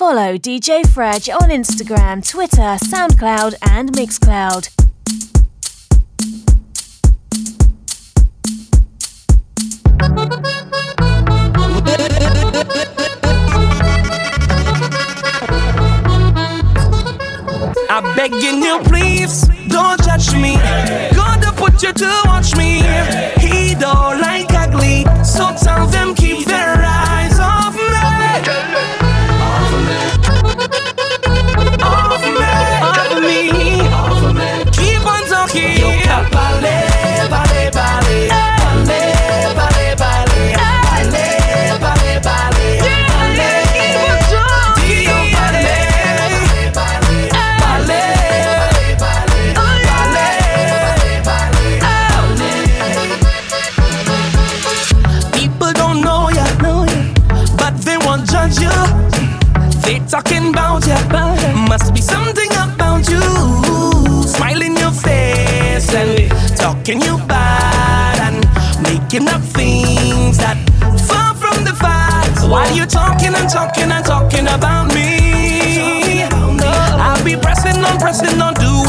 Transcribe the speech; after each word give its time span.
Follow 0.00 0.38
DJ 0.38 0.86
Fredge 0.88 1.28
on 1.28 1.50
Instagram, 1.50 2.26
Twitter, 2.26 2.78
SoundCloud, 2.88 3.54
and 3.60 3.92
Mixcloud. 3.92 4.70
I'm 17.90 18.16
begging 18.16 18.62
you, 18.62 18.80
please 18.84 19.42
don't 19.68 20.02
judge 20.02 20.32
me. 20.32 20.54
Gonna 21.14 21.52
put 21.52 21.82
you 21.82 21.92
to 21.92 22.22
watch 22.24 22.56
me. 22.56 22.80
He 23.36 23.74
don't 23.74 24.18
like 24.18 24.50
ugly, 24.54 25.04
so 25.22 25.54
tell 25.62 25.86
them 25.88 25.99
and 73.40 73.48
talking 73.48 73.90
and 73.90 74.04
talking 74.04 74.46
about 74.46 74.92
me, 74.94 76.24
I'll 76.24 77.24
be 77.24 77.36
pressing 77.36 77.82
on, 77.82 77.98
pressing 77.98 78.40
on, 78.40 78.54
doing 78.54 78.79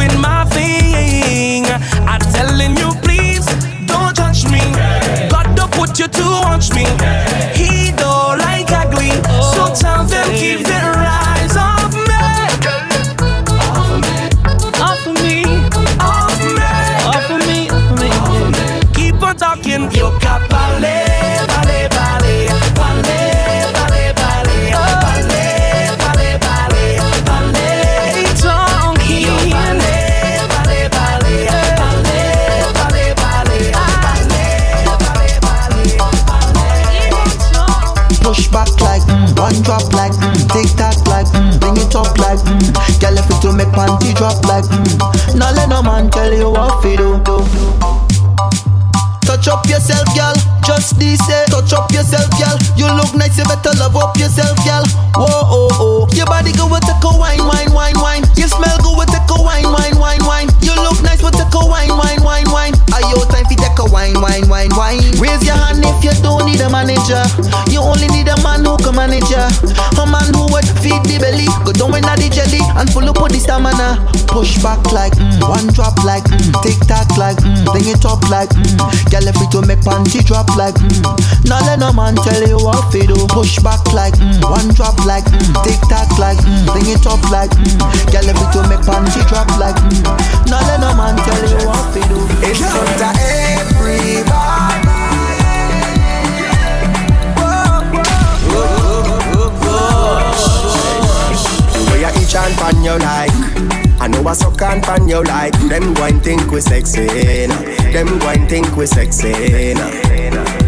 panty 43.81 44.13
drop 44.13 44.37
like 44.45 44.65
mm. 44.65 45.35
Now 45.37 45.51
let 45.53 45.69
no 45.69 45.81
man 45.81 46.09
tell 46.09 46.31
you 46.33 46.49
what 46.51 46.81
to 46.83 46.97
do. 46.97 47.09
Touch 49.25 49.47
up 49.47 49.65
yourself, 49.65 50.05
girl. 50.13 50.33
Just 50.65 50.99
this 50.99 51.17
say, 51.25 51.45
touch 51.49 51.73
up 51.73 51.89
yourself, 51.91 52.29
girl. 52.37 52.57
You 52.77 52.85
look 52.93 53.15
nice, 53.15 53.37
you 53.37 53.45
better 53.45 53.71
love 53.79 53.95
up 53.95 54.17
yourself, 54.17 54.53
girl. 54.65 54.83
Whoa, 55.17 55.25
oh, 55.49 55.69
oh. 55.81 56.07
Your 56.13 56.25
body 56.27 56.51
go 56.53 56.67
with 56.69 56.83
take 56.85 57.01
a 57.01 57.09
wine, 57.17 57.41
wine, 57.41 57.71
wine, 57.73 57.97
wine. 57.97 58.23
Your 58.35 58.49
smell 58.51 58.77
go 58.83 58.93
with 58.97 59.09
take 59.09 59.25
a 59.31 59.37
wine, 59.41 59.65
wine, 59.65 59.97
wine, 59.97 60.21
wine. 60.27 60.49
You 60.61 60.75
look 60.75 60.99
nice, 61.01 61.23
with 61.23 61.33
take 61.33 61.53
a 61.53 61.61
wine, 61.65 61.89
wine, 61.95 62.21
wine, 62.21 62.49
wine. 62.51 62.75
Are 62.93 63.01
your 63.09 63.23
time 63.31 63.45
fi 63.49 63.55
take 63.55 63.79
a 63.79 63.85
wine, 63.89 64.19
wine, 64.19 64.45
wine, 64.51 64.69
wine? 64.75 64.99
Raise 65.17 65.41
your 65.47 65.55
hand 65.57 65.79
if 65.81 66.03
you 66.03 66.13
don't 66.21 66.45
need 66.45 66.59
a 66.61 66.69
manager. 66.69 67.23
You 67.71 67.79
only 67.81 68.11
need 68.11 68.27
a 68.27 68.35
man 68.43 68.67
who 68.67 68.75
can 68.83 68.93
manage 68.99 69.25
ya. 69.31 69.47
Feed 70.81 71.05
the 71.05 71.21
belly, 71.21 71.45
go 71.63 71.71
down 71.71 71.93
in 71.93 72.03
the 72.17 72.27
jelly 72.27 72.59
and 72.75 72.89
full 72.89 73.05
up 73.05 73.21
with 73.21 73.31
the 73.31 73.39
stamina. 73.39 74.01
Push 74.27 74.57
back 74.65 74.81
like 74.91 75.13
mm, 75.13 75.37
one 75.45 75.67
drop 75.75 75.95
like 76.03 76.23
mm, 76.25 76.51
tick 76.65 76.79
tock 76.87 77.05
like 77.17 77.37
mm, 77.43 77.61
bring 77.69 77.85
it 77.85 78.03
up 78.07 78.23
like 78.31 78.49
mm. 78.55 78.75
Girl, 79.11 79.27
if 79.27 79.37
to 79.51 79.59
make 79.67 79.83
panty 79.85 80.23
drop 80.25 80.49
like 80.57 80.75
mm. 80.75 81.03
Now 81.45 81.59
let 81.67 81.79
no 81.79 81.93
man 81.93 82.15
tell 82.15 82.41
you 82.47 82.57
what 82.57 82.91
to 82.91 82.99
do. 83.05 83.15
Push 83.29 83.59
back 83.59 83.83
like 83.93 84.15
mm. 84.17 84.41
One 84.41 84.73
drop 84.73 84.97
like 85.05 85.25
mm. 85.27 85.53
Tick 85.63 85.79
tock 85.91 86.09
like 86.17 86.39
mm. 86.41 86.65
Bring 86.71 86.87
it 86.89 87.05
up 87.05 87.21
like 87.29 87.51
mm. 87.51 87.77
Girl, 88.09 88.27
if 88.27 88.39
to 88.55 88.59
make 88.71 88.83
panty 88.87 89.21
drop 89.27 89.51
like 89.59 89.77
mm. 89.77 90.01
Now 90.49 90.63
let 90.65 90.79
no 90.79 90.95
man 90.95 91.15
tell 91.21 91.43
you 91.45 91.61
what 91.67 91.85
to 91.93 92.01
do. 92.09 92.19
It's 92.47 92.63
up 92.63 92.87
to 93.03 93.09
everybody. 93.21 94.90
Each 102.31 102.37
pan 102.37 102.81
you 102.81 102.95
like 102.95 103.29
I 103.99 104.07
know 104.07 104.25
I 104.25 104.31
suck 104.31 104.61
and 104.61 104.81
pan 104.81 105.09
you 105.09 105.21
like 105.21 105.51
Them 105.67 105.93
go 105.93 106.05
and 106.05 106.23
think 106.23 106.49
we 106.49 106.61
sexy. 106.61 107.05
Them 107.91 108.07
go 108.19 108.29
and 108.29 108.47
think 108.49 108.73
we 108.77 108.85
sexy 108.85 109.73
nah. 109.73 109.91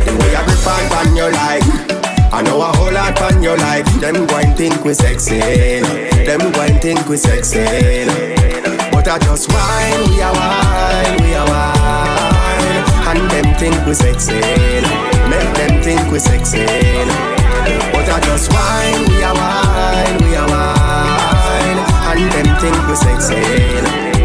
The 0.04 0.12
way 0.20 0.36
I 0.36 0.44
grip 0.44 0.68
and 0.68 0.92
pan 0.92 1.16
you 1.16 1.32
like 1.32 1.64
I 2.34 2.42
know 2.42 2.60
a 2.60 2.66
whole 2.76 2.92
lot 2.92 3.16
pan 3.16 3.42
you 3.42 3.56
like 3.56 3.86
Them 4.02 4.28
go 4.28 4.36
and 4.40 4.58
think 4.58 4.84
we 4.84 4.94
sexy. 4.94 5.40
Them 5.40 6.52
go 6.52 6.62
and 6.64 6.82
think 6.82 7.08
we 7.08 7.16
sexy. 7.16 7.64
But 8.92 9.08
I 9.08 9.20
just 9.20 9.48
wine, 9.48 10.10
we 10.12 10.22
are 10.22 10.34
wine, 10.36 11.16
we 11.24 11.34
are 11.34 11.48
wine 11.48 13.08
And 13.08 13.32
them 13.32 13.56
think 13.56 13.86
we 13.88 13.94
sexy. 13.94 14.34
Make 15.32 15.56
them 15.56 15.82
think 15.82 16.12
we 16.12 16.20
sexy. 16.20 16.66
But 17.96 18.10
I 18.10 18.20
just 18.26 18.52
wine, 18.52 19.08
we 19.08 19.24
are 19.24 19.34
wine, 19.34 20.30
we 20.30 20.36
are 20.36 20.50
wine 20.50 21.03
and 22.14 22.32
them 22.32 22.48
think 22.62 22.78
we 22.88 22.96
sexy. 22.96 23.42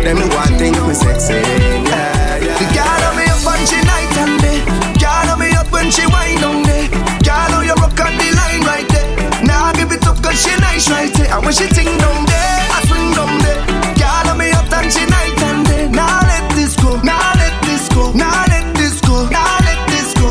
Them 0.05 0.21
one 0.37 0.55
think 0.61 0.77
we 0.87 0.95
sexy. 0.95 1.35
Yeah, 1.35 2.37
yeah. 2.37 2.75
Girl 2.77 3.03
on 3.09 3.17
me 3.17 3.25
up 3.25 3.47
on 3.49 3.61
she 3.65 3.81
night 3.81 4.17
and 4.21 4.37
day. 4.45 4.61
Girl 5.01 5.33
on 5.33 5.39
me 5.41 5.49
up 5.57 5.71
when 5.73 5.91
she 5.91 6.05
wine 6.07 6.43
on 6.45 6.63
day. 6.65 6.89
Girl 7.25 7.53
on 7.57 7.65
you 7.65 7.75
rock 7.81 7.99
on 8.05 8.13
the 8.21 8.29
line 8.37 8.63
right 8.69 8.89
there. 8.93 9.09
Now 9.45 9.73
give 9.73 9.93
it 9.93 10.07
up 10.07 10.21
cause 10.23 10.37
she 10.41 10.53
nice 10.61 10.89
right 10.91 11.13
there. 11.15 11.33
And 11.33 11.45
when 11.45 11.55
she 11.55 11.67
ting 11.69 11.89
down 11.97 12.25
there, 12.29 12.61
I 12.77 12.79
swing 12.89 13.09
down 13.17 13.35
there. 13.41 13.61
Girl 13.97 14.27
on 14.33 14.39
me 14.39 14.51
up 14.53 14.71
and 14.73 14.93
she 14.93 15.05
night 15.07 15.39
and 15.49 15.67
day. 15.67 15.89
Now 15.89 16.21
let 16.29 16.45
this 16.55 16.77
go. 16.77 17.01
Now 17.01 17.33
let 17.41 17.57
this 17.65 17.89
go. 17.89 18.13
Now 18.13 18.45
let 18.53 18.67
this 18.77 19.01
go. 19.01 19.27
Now 19.33 19.57
let 19.65 19.81
this 19.89 20.13
go. 20.21 20.29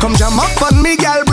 Come 0.00 0.14
jam 0.16 0.38
up 0.38 0.62
on 0.62 0.82
me, 0.82 0.96
girl. 0.96 1.23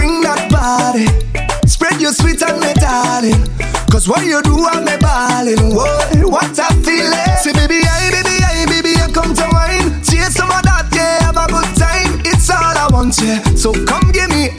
Your 2.12 2.28
sweet 2.28 2.42
and 2.44 2.60
me 2.60 2.74
darling. 2.74 3.48
Cause 3.90 4.10
what 4.10 4.26
you 4.26 4.42
do, 4.42 4.68
I'm 4.68 4.86
a 4.86 4.98
ballin'. 4.98 5.74
What, 5.74 6.14
what 6.28 6.60
I 6.60 6.68
feel 6.84 7.08
Say, 7.40 7.54
baby, 7.54 7.80
I, 7.88 8.12
baby, 8.12 8.36
I, 8.44 8.66
baby, 8.68 9.00
I 9.00 9.08
come 9.14 9.34
to 9.34 9.48
wine. 9.54 10.04
Chase 10.04 10.36
some 10.36 10.52
of 10.52 10.62
that, 10.64 10.92
yeah, 10.92 11.24
have 11.24 11.38
a 11.38 11.48
good 11.48 11.72
time. 11.80 12.20
It's 12.26 12.50
all 12.50 12.60
I 12.60 12.90
want, 12.92 13.16
yeah. 13.24 13.40
So 13.56 13.72
come 13.86 14.12
give 14.12 14.30
me 14.30 14.50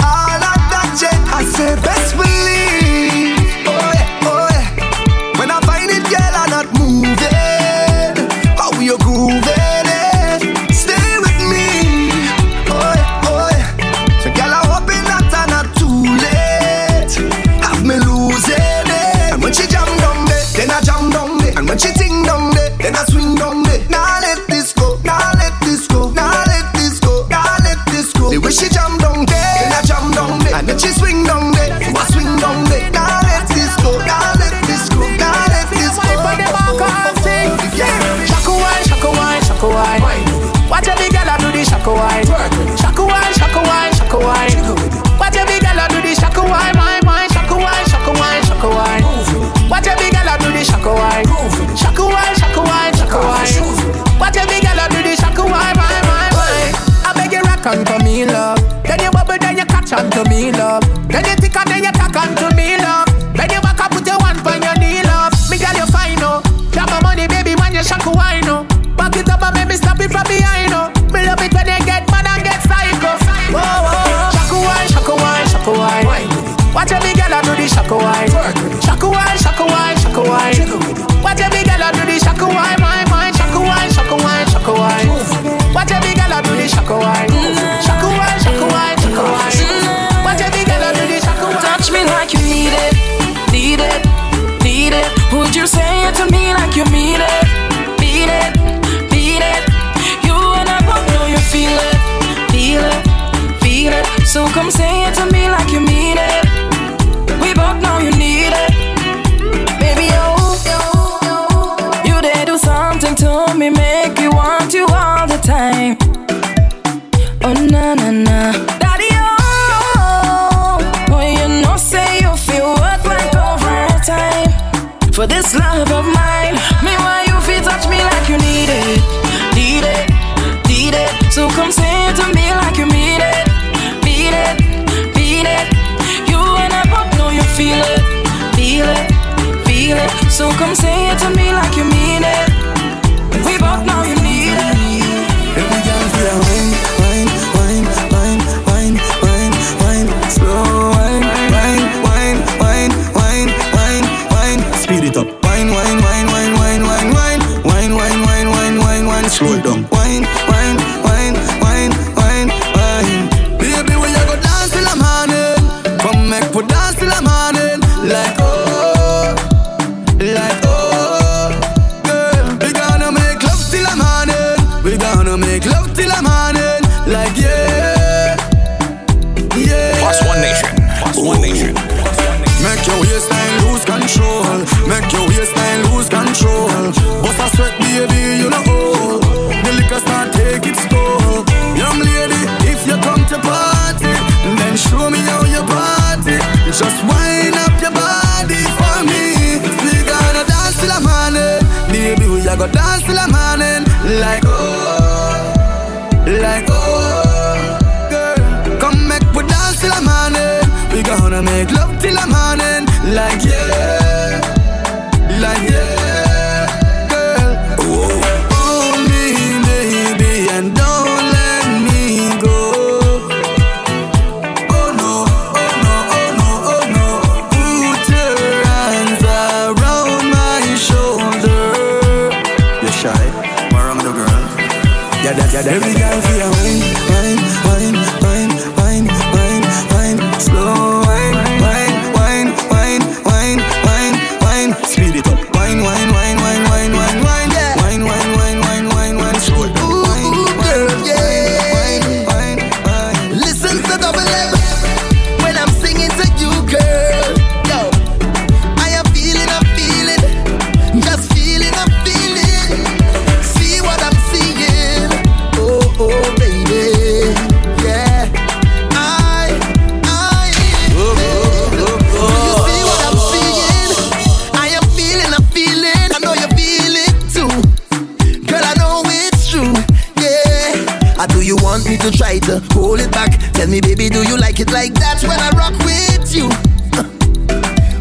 to 282.02 282.10
try 282.10 282.36
to 282.40 282.58
hold 282.74 282.98
it 282.98 283.12
back. 283.12 283.30
Tell 283.52 283.68
me, 283.68 283.80
baby, 283.80 284.08
do 284.08 284.26
you 284.26 284.36
like 284.36 284.58
it 284.58 284.72
like 284.72 284.92
that 284.94 285.22
when 285.22 285.38
I 285.38 285.50
rock 285.54 285.70
with 285.86 286.34
you? 286.34 286.50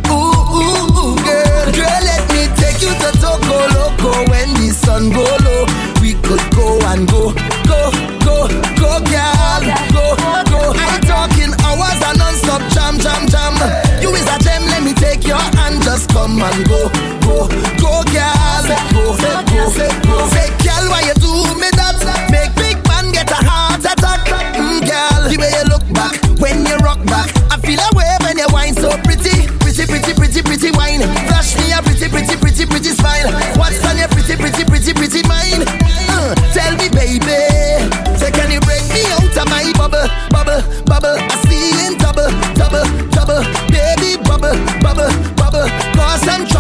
Ooh, 0.10 0.34
ooh, 0.58 0.90
ooh, 0.90 1.16
girl. 1.22 1.66
Girl, 1.70 2.02
let 2.10 2.26
me 2.34 2.50
take 2.58 2.82
you 2.82 2.90
to 2.90 3.10
Toko 3.22 3.62
Loco 3.78 4.26
when 4.34 4.50
the 4.58 4.74
sun 4.74 5.14
go 5.14 5.22
low. 5.46 5.70
We 6.02 6.18
could 6.26 6.42
go 6.50 6.82
and 6.90 7.06
go, 7.06 7.30
go, 7.70 7.94
go, 8.26 8.50
go, 8.82 8.92
girl. 9.06 9.62
Go, 9.94 10.06
go. 10.50 10.62
I'm 10.74 11.02
talking 11.06 11.54
hours 11.62 12.02
and 12.02 12.18
non-stop 12.18 12.66
jam, 12.74 12.98
jam, 12.98 13.30
jam. 13.30 13.54
You 14.02 14.10
is 14.18 14.26
a 14.26 14.42
gem, 14.42 14.66
let 14.74 14.82
me 14.82 14.94
take 14.98 15.28
your 15.28 15.38
hand, 15.62 15.84
just 15.84 16.10
come 16.10 16.42
and 16.42 16.66
go. 16.66 17.21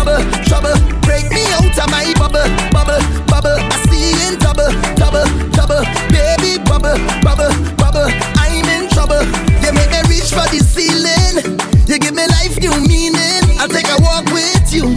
trouble, 0.03 0.23
trouble. 0.45 0.75
Break 1.01 1.29
me 1.29 1.45
out 1.53 1.77
of 1.77 1.89
my 1.91 2.13
bubble, 2.17 2.45
bubble, 2.71 3.01
bubble. 3.29 3.57
I 3.57 3.77
see 3.89 4.17
in 4.25 4.39
trouble, 4.39 4.69
trouble, 4.97 5.25
trouble, 5.53 5.81
Baby, 6.09 6.57
bubble, 6.65 6.97
bubble, 7.21 7.53
bubble. 7.77 8.09
I'm 8.37 8.65
in 8.65 8.89
trouble. 8.89 9.21
You 9.61 9.71
make 9.73 9.91
me 9.93 10.01
reach 10.09 10.33
for 10.33 10.45
the 10.49 10.61
ceiling. 10.65 11.57
You 11.85 11.99
give 11.99 12.15
me 12.15 12.25
life, 12.27 12.57
new 12.59 12.73
meaning. 12.87 13.45
I'll 13.61 13.69
take 13.69 13.89
a 13.89 13.97
walk 14.01 14.25
with 14.33 14.73
you. 14.73 14.95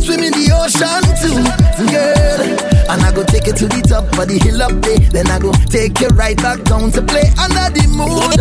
Swim 0.00 0.20
in 0.24 0.32
the 0.32 0.52
ocean 0.56 1.04
too, 1.20 1.44
girl. 1.92 2.40
And 2.88 3.02
I 3.02 3.12
go 3.12 3.24
take 3.24 3.46
you 3.46 3.52
to 3.52 3.66
the 3.68 3.82
top 3.82 4.04
of 4.18 4.28
the 4.28 4.38
hill 4.38 4.62
up 4.62 4.72
there. 4.80 5.00
Then 5.12 5.28
I 5.28 5.38
go 5.38 5.52
take 5.68 6.00
you 6.00 6.08
right 6.16 6.36
back 6.36 6.62
down 6.64 6.92
to 6.92 7.02
play 7.02 7.28
under 7.36 7.68
the 7.72 7.84
moon. 7.92 8.32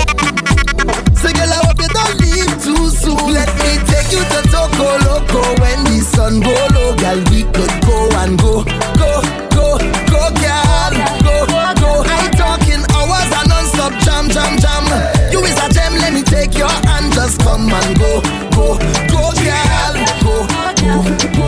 So 1.19 1.31
girl, 1.31 1.51
I 1.51 1.59
hope 1.67 1.79
you 1.79 1.91
don't 1.91 2.15
leave 2.23 2.51
too 2.63 2.87
soon. 2.89 3.33
Let 3.33 3.51
me 3.59 3.79
take 3.87 4.11
you 4.11 4.23
to 4.23 4.42
go 4.83 4.91
loco 5.07 5.41
when 5.61 5.79
the 5.87 5.97
sun 6.03 6.41
go 6.43 6.51
low, 6.75 6.91
girl. 6.99 7.19
We 7.31 7.43
could 7.55 7.73
go 7.87 7.97
and 8.19 8.35
go, 8.37 8.63
go, 8.99 9.11
go, 9.55 9.67
go, 10.11 10.21
girl. 10.43 10.91
Go, 11.23 11.35
go. 11.79 11.91
I 12.03 12.27
talking 12.35 12.83
hours 12.91 13.31
and 13.39 13.47
non-stop 13.47 13.93
jam, 14.03 14.27
jam, 14.29 14.59
jam. 14.59 14.83
You 15.31 15.39
is 15.47 15.55
a 15.55 15.67
gem, 15.71 15.93
let 16.03 16.11
me 16.13 16.21
take 16.23 16.57
your 16.57 16.73
hand. 16.87 17.13
Just 17.13 17.39
come 17.41 17.71
and 17.71 17.91
go, 17.97 18.11
go, 18.51 18.67
go, 19.07 19.23
girl. 19.39 19.93
Go, 20.23 20.35
go, 20.83 20.93
go. 21.37 21.47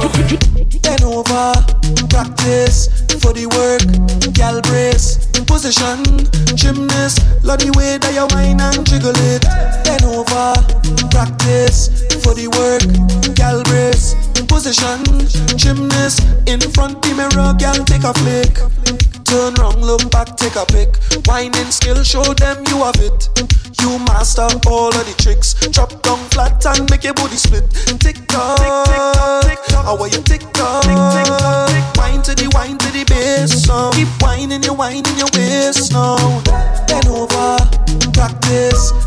Then 0.85 1.03
over, 1.03 1.51
practice 2.07 2.87
for 3.19 3.33
the 3.35 3.45
work, 3.51 3.83
girl. 4.33 4.61
Break 4.61 4.94
position. 5.65 6.05
Gymnast, 6.53 7.25
love 7.43 7.57
the 7.57 7.73
way 7.73 7.97
that 7.97 8.13
you 8.13 8.29
whine 8.37 8.61
and 8.61 8.85
jiggle 8.85 9.17
it. 9.33 9.41
Bend 9.81 10.05
over, 10.05 10.53
practice 11.09 11.89
for 12.21 12.37
the 12.37 12.45
work. 12.53 12.85
Gal 13.33 13.65
brace, 13.65 14.13
position. 14.45 15.01
Gymnast, 15.57 16.21
in 16.45 16.61
front 16.69 17.01
the 17.01 17.17
mirror, 17.17 17.57
gal 17.57 17.81
take 17.81 18.05
a 18.05 18.13
flick. 18.13 18.61
Turn 19.25 19.57
round, 19.57 19.81
look 19.81 20.05
back, 20.11 20.37
take 20.37 20.53
a 20.53 20.65
pic. 20.69 21.01
Whining 21.25 21.73
skill, 21.73 22.03
show 22.03 22.21
them 22.21 22.61
you 22.69 22.85
have 22.85 23.01
it. 23.01 23.25
You 23.81 23.97
master 24.05 24.45
all 24.69 24.93
of 24.93 25.05
the 25.05 25.15
tricks. 25.17 25.57
Drop 25.73 25.89
down 26.03 26.21
flat 26.29 26.61
and 26.65 26.89
make 26.89 27.03
your 27.03 27.13
booty 27.13 27.37
split. 27.37 27.65
Tick 27.99 28.21
tock, 28.27 28.61
How 29.73 29.97
are 29.97 30.07
you 30.07 30.21
tick 30.21 30.45
tock? 30.53 30.85
Wine 31.97 32.21
to 32.21 32.33
the 32.37 32.49
wine 32.53 32.77
to 32.77 32.89
the 32.93 33.03
bass. 33.09 33.65
Keep 33.95 34.09
whining, 34.21 34.63
you 34.63 34.73
whining 34.73 35.17
your 35.17 35.29
way 35.33 35.44
this 35.55 35.91
now. 35.91 36.17
Then 36.87 37.07
over, 37.07 37.57
practice. 38.13 39.04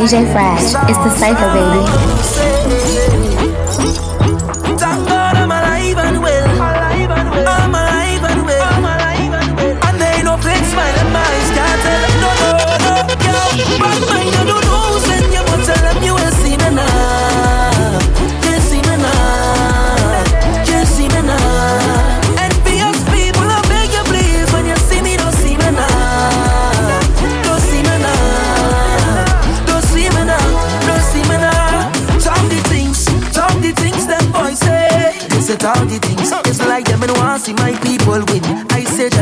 DJ 0.00 0.32
Fresh. 0.32 0.72
It's 0.88 0.96
the 0.96 1.10
Cypher, 1.10 1.52
baby. 1.52 2.39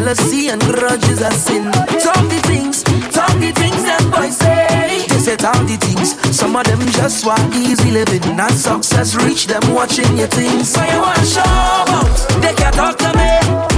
jealousy 0.09 0.49
and 0.49 0.62
grudges 0.62 1.23
are 1.23 1.31
sin. 1.33 1.71
Some 2.00 2.29
the 2.29 2.41
things, 2.47 2.79
some 3.15 3.41
the 3.41 3.53
things 3.53 3.83
them 3.83 4.11
boys 4.11 4.38
say. 4.38 5.05
They 5.07 5.19
said 5.19 5.45
all 5.45 5.62
the 5.65 5.77
things. 5.77 6.17
Some 6.35 6.57
of 6.57 6.65
them 6.65 6.81
just 6.93 7.27
want 7.27 7.55
easy 7.55 7.91
living. 7.91 8.37
Not 8.37 8.53
success 8.53 9.15
reach 9.17 9.47
them 9.47 9.75
watching 9.75 10.17
your 10.17 10.29
things. 10.29 10.71
So 10.71 10.83
you 10.83 11.00
want 11.00 11.27
show 11.27 11.43
out? 11.45 12.41
They 12.41 12.55
can't 12.55 12.75
talk 12.75 12.97
to 12.99 13.12
me. 13.19 13.77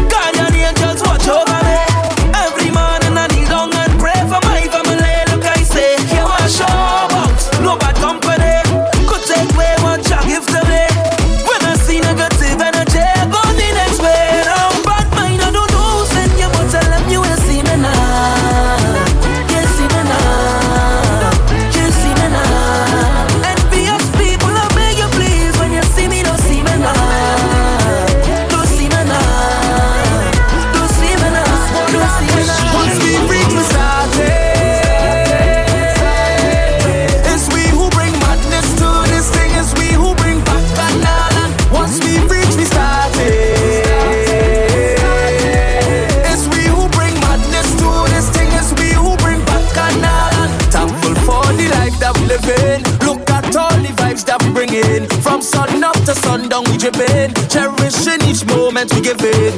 give 59.17 59.25
it 59.25 59.50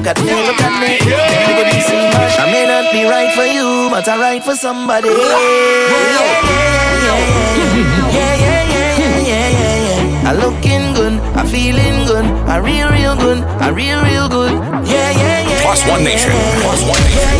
Look 0.00 0.16
at 0.16 0.24
me, 0.24 0.32
look 0.32 0.56
at 0.64 0.80
me. 0.80 0.96
Everybody 0.96 1.76
see 1.84 2.08
much. 2.08 2.40
I 2.40 2.48
may 2.48 2.64
not 2.64 2.88
be 2.88 3.04
right 3.04 3.28
for 3.36 3.44
you, 3.44 3.92
but 3.92 4.08
I'm 4.08 4.18
right 4.18 4.42
for 4.42 4.56
somebody. 4.56 5.12
Yeah, 5.12 5.20
yeah, 5.20 5.36
yeah, 8.08 8.96
yeah, 8.96 9.20
yeah, 9.28 9.60
yeah, 9.60 10.24
yeah. 10.24 10.24
I 10.24 10.32
looking 10.32 10.96
good, 10.96 11.20
I'm 11.36 11.44
feeling 11.44 12.08
good, 12.08 12.24
I'm 12.48 12.64
real, 12.64 12.88
real 12.88 13.12
good, 13.14 13.44
I'm 13.60 13.74
real, 13.76 14.00
real 14.00 14.24
good. 14.32 14.56
Yeah, 14.88 15.12
yeah, 15.12 15.20
yeah. 15.20 15.50
yeah. 15.52 15.68
Plus 15.68 15.84
one 15.84 16.02
nation, 16.02 16.32
plus 16.64 16.80
one 16.80 17.04
nation. 17.04 17.36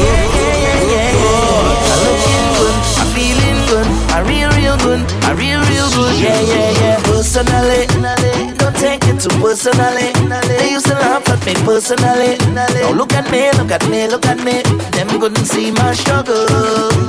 I 1.80 1.96
looking 2.04 2.44
good, 2.60 2.76
I 3.00 3.08
feeling 3.16 3.56
good, 3.72 3.88
I 4.12 4.20
real, 4.28 4.52
real 4.60 4.76
good, 4.84 5.00
I 5.24 5.32
real, 5.32 5.64
real 5.64 5.88
good. 5.96 6.12
Yeah, 6.20 6.36
yeah, 6.44 6.76
yeah. 6.76 7.00
Personally 7.08 8.29
too 9.20 9.28
personally. 9.40 10.12
They 10.48 10.70
used 10.70 10.86
to 10.86 10.94
laugh 10.94 11.28
at 11.28 11.44
me 11.44 11.52
personally. 11.64 12.38
Now 12.54 12.92
look 12.92 13.12
at 13.12 13.30
me, 13.30 13.50
look 13.58 13.70
at 13.70 13.86
me, 13.88 14.08
look 14.08 14.24
at 14.24 14.38
me. 14.38 14.62
Them 14.96 15.08
couldn't 15.20 15.44
see 15.44 15.70
my 15.70 15.92
struggle. 15.92 16.46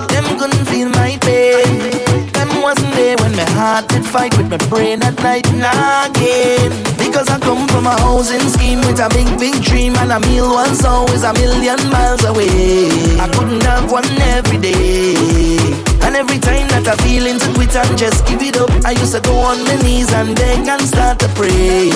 Them 0.08 0.26
couldn't 0.38 0.66
feel 0.66 0.90
my 0.90 1.18
pain. 1.22 2.28
Them 2.34 2.62
wasn't 2.62 2.94
there 2.96 3.16
when 3.22 3.34
my 3.36 3.48
heart 3.56 3.88
did 3.88 4.06
fight 4.06 4.36
with 4.38 4.50
my 4.50 4.58
brain 4.68 5.02
at 5.04 5.16
night 5.24 5.48
and 5.48 5.64
again. 5.64 6.72
Because 6.98 7.30
I 7.30 7.40
come 7.40 7.68
from 7.70 7.88
a 7.88 7.96
housing 8.02 8.48
scheme 8.50 8.80
with 8.80 9.00
a 9.00 9.08
big, 9.10 9.30
big 9.40 9.64
dream, 9.64 9.96
and 9.96 10.12
a 10.12 10.20
meal 10.20 10.50
was 10.50 10.84
always 10.84 11.24
a 11.24 11.34
million 11.34 11.80
miles 11.90 12.24
away. 12.26 12.90
I 13.20 13.30
couldn't 13.34 13.64
have 13.64 13.90
one 13.90 14.06
every 14.36 14.58
day. 14.58 15.91
And 16.12 16.18
every 16.18 16.40
time 16.40 16.68
that 16.76 16.86
I 16.90 16.96
feel 17.08 17.26
into 17.26 17.48
quit 17.54 17.74
and 17.74 17.98
just 17.98 18.28
give 18.28 18.42
it 18.42 18.58
up, 18.58 18.70
I 18.84 18.92
used 18.92 19.16
to 19.16 19.22
go 19.22 19.32
on 19.32 19.64
my 19.64 19.78
knees 19.78 20.12
and 20.12 20.36
beg 20.36 20.68
and 20.68 20.82
start 20.82 21.20
to 21.20 21.30
pray. 21.40 21.88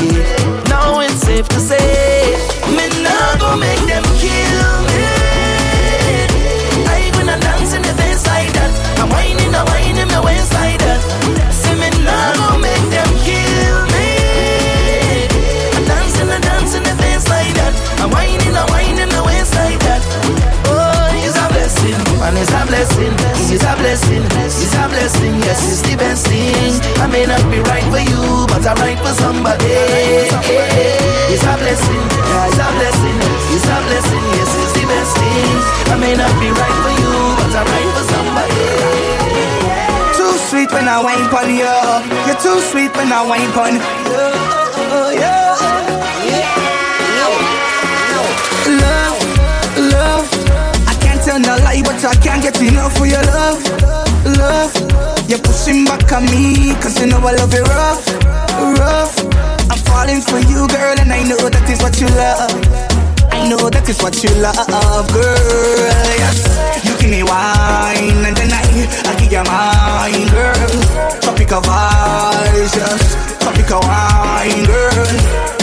Now 0.71 1.01
it's 1.01 1.19
safe 1.19 1.49
to 1.49 1.59
say, 1.59 2.31
me 2.71 2.87
nah 3.03 3.35
go 3.35 3.57
make 3.59 3.83
them 3.83 4.07
kill 4.15 4.71
me. 4.87 4.94
When 43.05 43.13
I 43.13 43.21
wine 43.21 43.51
pon. 43.53 43.73
Love, 48.81 49.19
love. 49.93 50.27
I 50.87 50.93
can't 51.01 51.21
tell 51.21 51.39
no 51.39 51.55
lie, 51.63 51.81
but 51.83 52.03
I 52.03 52.15
can't 52.15 52.41
get 52.41 52.59
enough 52.61 52.99
of 52.99 53.07
your 53.07 53.21
love. 53.23 53.61
Love. 54.25 54.73
You're 55.29 55.39
pushing 55.39 55.85
back 55.85 56.11
on 56.11 56.25
me, 56.25 56.73
cause 56.81 56.99
you 56.99 57.07
know 57.07 57.17
I 57.19 57.33
love 57.33 57.53
it 57.53 57.61
rough, 57.61 58.05
rough. 58.79 59.15
I'm 59.69 59.77
falling 59.85 60.21
for 60.21 60.39
you, 60.39 60.67
girl, 60.67 60.97
and 60.99 61.11
I 61.11 61.21
know 61.23 61.49
that 61.49 61.69
is 61.69 61.81
what 61.81 61.99
you 62.01 62.07
love. 62.07 62.51
I 63.31 63.47
know 63.49 63.69
that 63.69 63.87
is 63.87 64.01
what 64.01 64.23
you 64.23 64.29
love, 64.41 65.11
girl. 65.13 65.35
Yes, 66.17 66.41
you 66.83 66.93
give 66.99 67.09
me 67.11 67.23
wine 67.23 68.25
and 68.25 68.35
then 68.35 68.51
I, 68.51 68.63
I 69.07 69.13
give 69.19 69.31
you 69.31 69.43
mine, 69.47 70.27
girl. 70.33 70.73
Tropical 71.21 71.61
vibes, 71.61 72.73
yes. 72.75 73.03
Tropical 73.39 73.79
wine, 73.87 74.65
girl. 74.65 75.09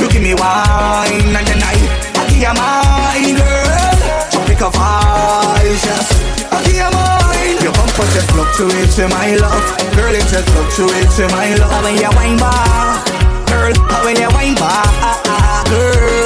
You 0.00 0.06
give 0.10 0.22
me 0.22 0.34
wine 0.34 1.34
and 1.36 1.46
then 1.46 1.60
I, 1.62 1.74
I 2.16 2.22
give 2.30 2.40
you 2.40 2.54
mine, 2.56 3.34
girl. 3.36 3.96
Tropical 4.32 4.70
vibes, 4.70 5.82
yes. 5.84 6.08
I 6.52 6.58
give 6.64 6.76
you 6.80 6.88
mine. 6.90 7.56
Your 7.62 7.72
bumper 7.76 8.06
just 8.14 8.30
fluctuates 8.32 8.96
to 8.96 9.08
my 9.08 9.36
love, 9.36 9.66
girl. 9.94 10.14
It 10.14 10.26
just 10.30 10.48
fluctuates 10.50 11.16
to 11.18 11.28
my 11.28 11.54
love. 11.56 11.82
When 11.84 11.96
you 11.98 12.10
wine 12.16 12.38
back, 12.38 13.04
girl. 13.50 13.74
How 13.90 14.04
when 14.04 14.16
you 14.16 14.28
wine 14.32 14.54
back, 14.54 14.86
ah, 15.02 15.22
ah, 15.26 15.30
ah, 15.30 15.64
girl. 15.68 16.21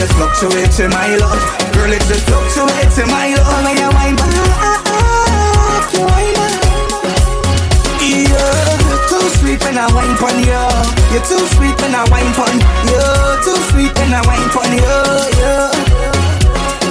Just 0.00 0.16
fluctuates 0.16 0.76
to 0.78 0.88
my 0.88 1.12
love, 1.20 1.44
girl. 1.76 1.92
It 1.92 2.00
just 2.08 2.24
fluctuates 2.24 2.96
to 2.96 3.04
my 3.04 3.36
love. 3.36 3.64
When 3.64 3.76
you 3.76 3.90
wine 3.92 4.16
back, 4.16 4.32
you 4.32 6.00
wine 6.08 6.32
back. 6.32 6.56
You're 8.00 9.04
too 9.12 9.28
sweet 9.36 9.60
when 9.60 9.76
I 9.76 9.84
wine 9.92 10.16
pon 10.16 10.40
you. 10.40 10.56
You're 11.12 11.20
too 11.28 11.44
sweet 11.52 11.76
when 11.84 11.92
I 11.92 12.08
wine 12.08 12.32
pon 12.32 12.56
you. 12.88 13.04
Too 13.44 13.60
sweet 13.68 13.92
when 14.00 14.08
I 14.16 14.24
wine 14.24 14.48
pon 14.56 14.72
you. 14.72 14.88
Yeah. 15.36 15.68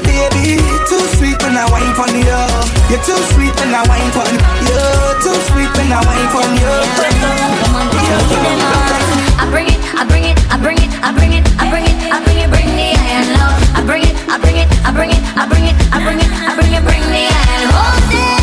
Baby, 0.05 0.61
too 0.85 1.01
sweet 1.17 1.41
when 1.41 1.57
I 1.57 1.65
wine 1.73 1.89
pon 1.97 2.13
you. 2.13 2.29
You're 2.93 3.01
too 3.01 3.17
sweet 3.33 3.53
when 3.57 3.73
I 3.73 3.81
wine 3.89 4.11
pon 4.13 4.37
you. 4.37 4.85
Too 5.25 5.33
sweet 5.49 5.71
when 5.73 5.89
I 5.89 5.99
wine 6.05 6.29
pon 6.29 6.45
you. 6.61 6.73
I 9.41 9.47
bring 9.49 9.67
it, 9.67 9.78
I 9.99 10.05
bring 10.05 10.23
it, 10.23 10.39
I 10.49 10.57
bring 10.57 10.77
it, 10.77 10.89
I 11.03 11.11
bring 11.11 11.33
it, 11.33 11.43
I 11.59 11.69
bring 11.69 11.83
it, 11.83 11.91
I 12.07 12.23
bring 12.23 12.37
it, 12.39 12.49
bring 12.49 12.67
the 12.67 12.95
iron 12.95 13.27
love. 13.35 13.59
I 13.75 13.83
bring 13.83 14.03
it, 14.03 14.15
I 14.29 14.37
bring 14.39 14.55
it, 14.55 14.67
I 14.87 14.91
bring 14.95 15.09
it, 15.11 15.19
I 15.35 15.45
bring 15.45 15.65
it, 15.67 15.75
I 15.91 15.99
bring 15.99 16.19
it, 16.19 16.29
I 16.31 16.55
bring 16.55 16.71
it, 16.71 16.83
bring 16.87 17.03
the 17.11 17.27
iron. 17.27 17.67
Hold 17.67 18.13
it, 18.13 18.38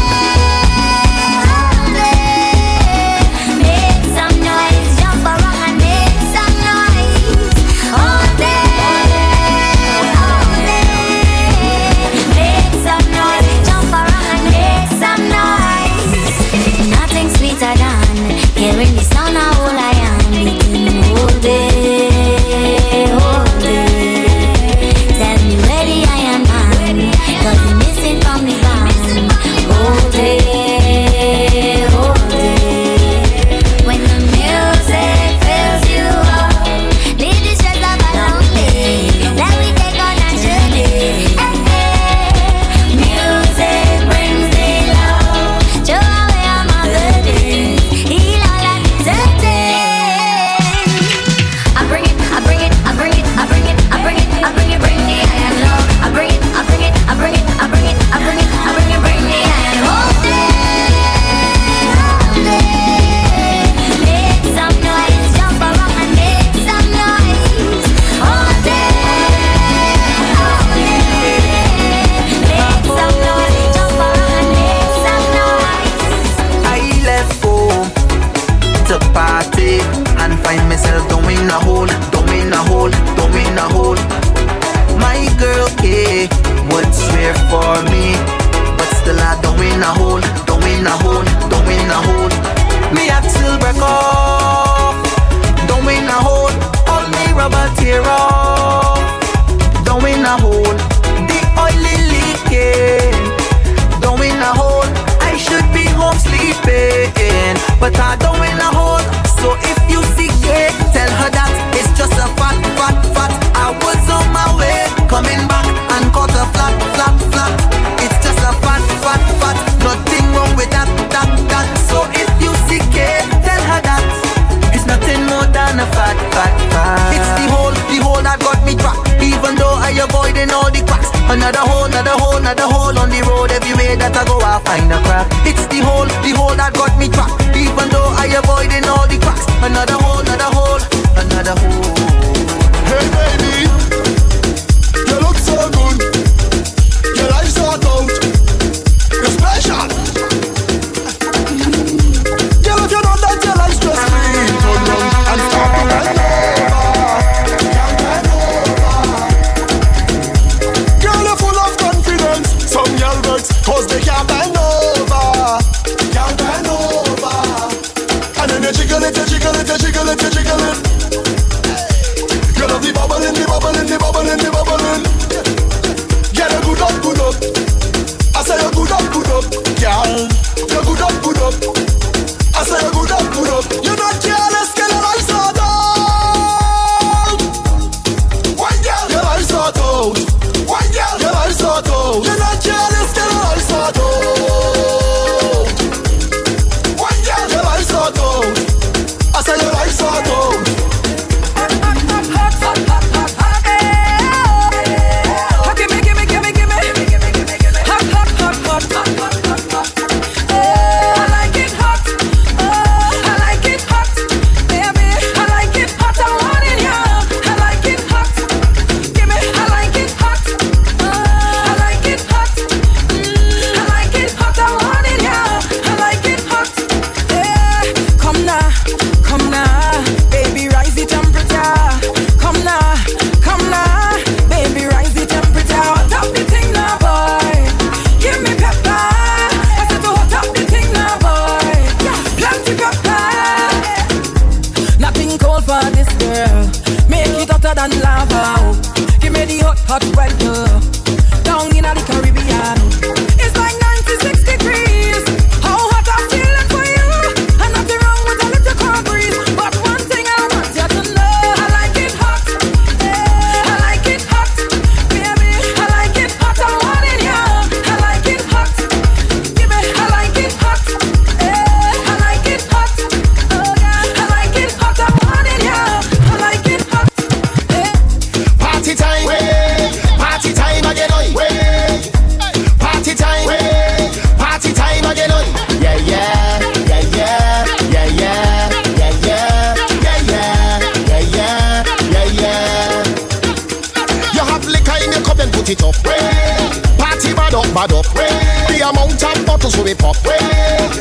whip 299.86 300.02
up. 300.02 300.16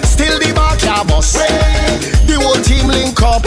Still 0.06 0.38
the 0.38 0.54
bar 0.54 0.78
can 0.78 1.08
bust. 1.08 1.34
The 1.34 2.38
whole 2.38 2.62
team 2.62 2.88
link 2.88 3.20
up. 3.22 3.44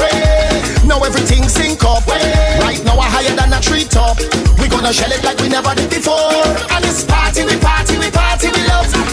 Now 0.85 0.99
everything 1.05 1.49
sync 1.49 1.85
up. 1.85 2.07
Right 2.67 2.83
now 2.85 2.97
we're 2.99 3.07
higher 3.07 3.35
than 3.37 3.53
a 3.53 3.61
tree 3.61 3.85
top. 3.85 4.19
We 4.59 4.67
gonna 4.67 4.93
shell 4.93 5.13
it 5.13 5.23
like 5.23 5.39
we 5.39 5.49
never 5.49 5.75
did 5.77 5.91
before. 5.91 6.35
And 6.75 6.85
it's 6.85 7.05
party, 7.05 7.45
we 7.45 7.57
party, 7.59 7.99
we 7.99 8.11
party, 8.11 8.49
we 8.49 8.67
love. 8.67 9.08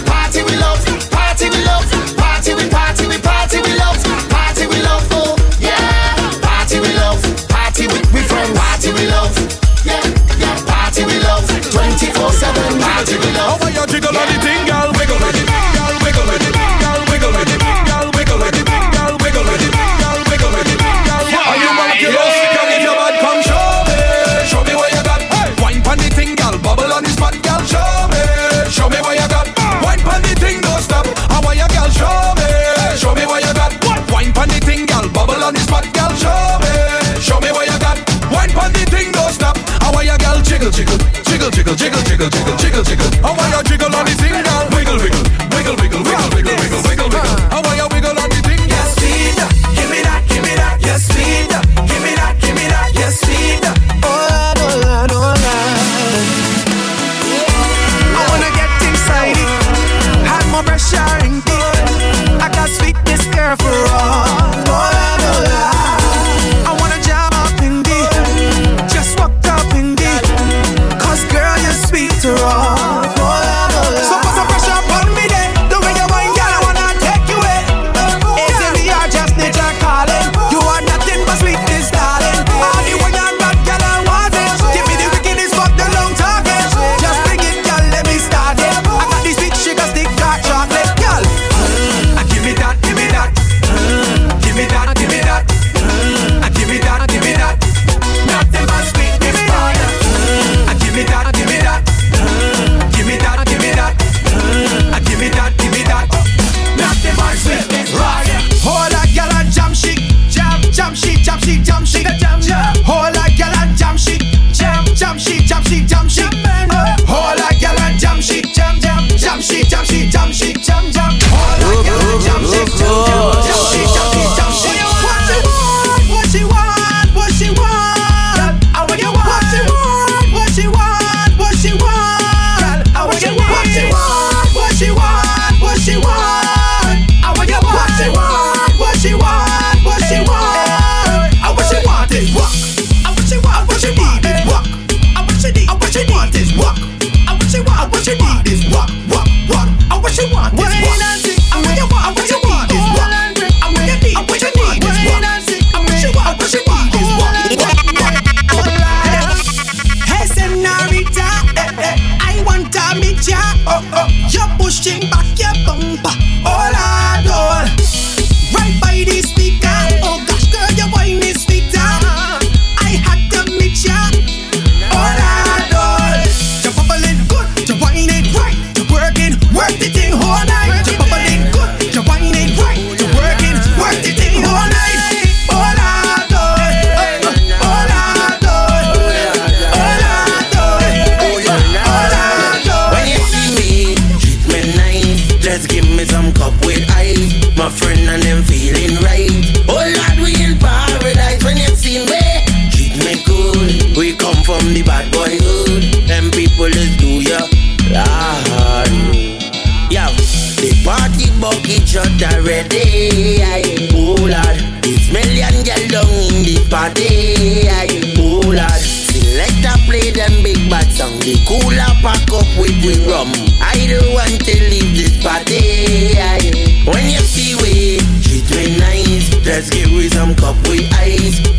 jiggle, 41.76 42.02
jiggle, 42.04 42.30
jiggle, 42.30 42.56
jiggle, 42.58 42.84
jiggle. 42.84 43.26
I 43.26 43.32
want 43.36 43.52
you 43.52 43.64
jiggle 43.64 43.96
on 43.96 44.06
the 44.06 44.12
thing, 44.16 44.55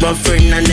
My 0.06 0.14
friend 0.14 0.54
and 0.54 0.65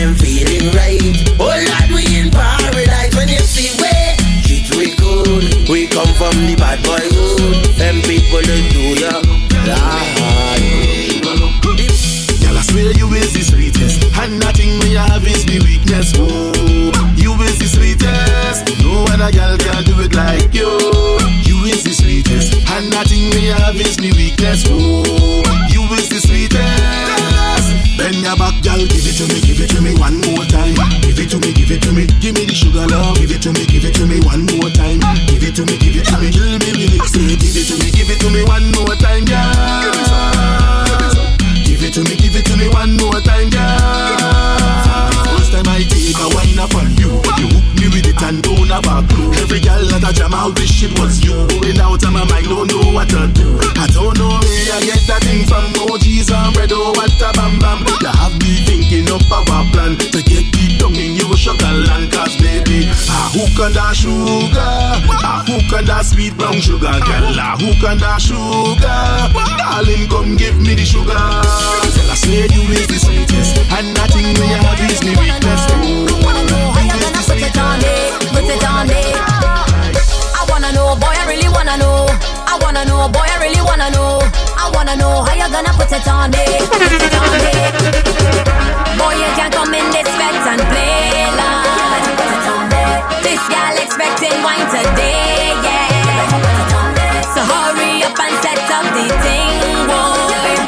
On 63.64 63.72
that 63.72 63.96
sugar, 63.96 64.60
I 64.60 65.40
hook 65.48 65.72
on 65.72 65.88
that 65.88 66.04
sweet 66.04 66.36
brown 66.36 66.60
sugar, 66.60 66.84
girl. 66.84 67.32
I 67.32 67.56
hook 67.56 67.80
on 67.88 67.96
that 67.96 68.20
sugar, 68.20 68.76
darling, 69.56 70.04
come 70.12 70.36
give 70.36 70.60
me 70.60 70.76
the 70.76 70.84
sugar. 70.84 71.16
Tell 71.16 72.12
I 72.12 72.16
swear 72.20 72.44
you 72.44 72.60
is 72.76 72.84
the 72.92 73.00
sweetest, 73.00 73.64
and 73.72 73.88
nothing 73.96 74.36
me 74.36 74.52
have 74.52 74.76
is 74.84 75.00
me 75.00 75.16
weakness. 75.16 75.64
You 75.72 75.96
is 75.96 76.92
the 77.08 77.24
sweetest. 77.24 78.36
Put 78.36 78.52
it 78.52 78.64
on 78.68 78.84
me. 78.84 79.00
I 79.00 80.44
wanna 80.52 80.68
know, 80.76 80.92
boy, 81.00 81.16
I 81.16 81.24
really 81.24 81.48
wanna 81.48 81.80
know. 81.80 82.04
I 82.44 82.60
wanna 82.60 82.84
know, 82.84 83.08
boy, 83.08 83.24
I 83.24 83.40
really 83.40 83.64
wanna 83.64 83.88
know. 83.96 84.20
I 84.60 84.68
wanna 84.76 84.92
know 85.00 85.24
how 85.24 85.32
you 85.32 85.48
gonna 85.48 85.72
put 85.72 85.88
it 85.88 86.04
on 86.04 86.36
me. 86.36 86.68
Put 86.68 86.84
it 86.84 87.16
on 87.16 87.32
me. 87.40 87.48
Boy, 89.00 89.24
you 89.24 89.28
can't 89.40 89.56
come 89.56 89.72
in 89.72 89.88
this 89.88 90.04
vet 90.20 90.36
and 90.52 90.60
play 90.68 91.32
like. 91.32 91.63
This 93.44 93.60
gal 93.60 93.76
expecting 93.76 94.40
wine 94.40 94.64
today, 94.72 95.52
yeah. 95.60 95.84
It. 95.92 97.28
So 97.28 97.44
hurry 97.44 98.00
up 98.00 98.16
and 98.16 98.32
set 98.40 98.56
up 98.72 98.88
the 98.96 99.04
thing, 99.20 99.52
boy. 99.84 100.32
It. 100.32 100.64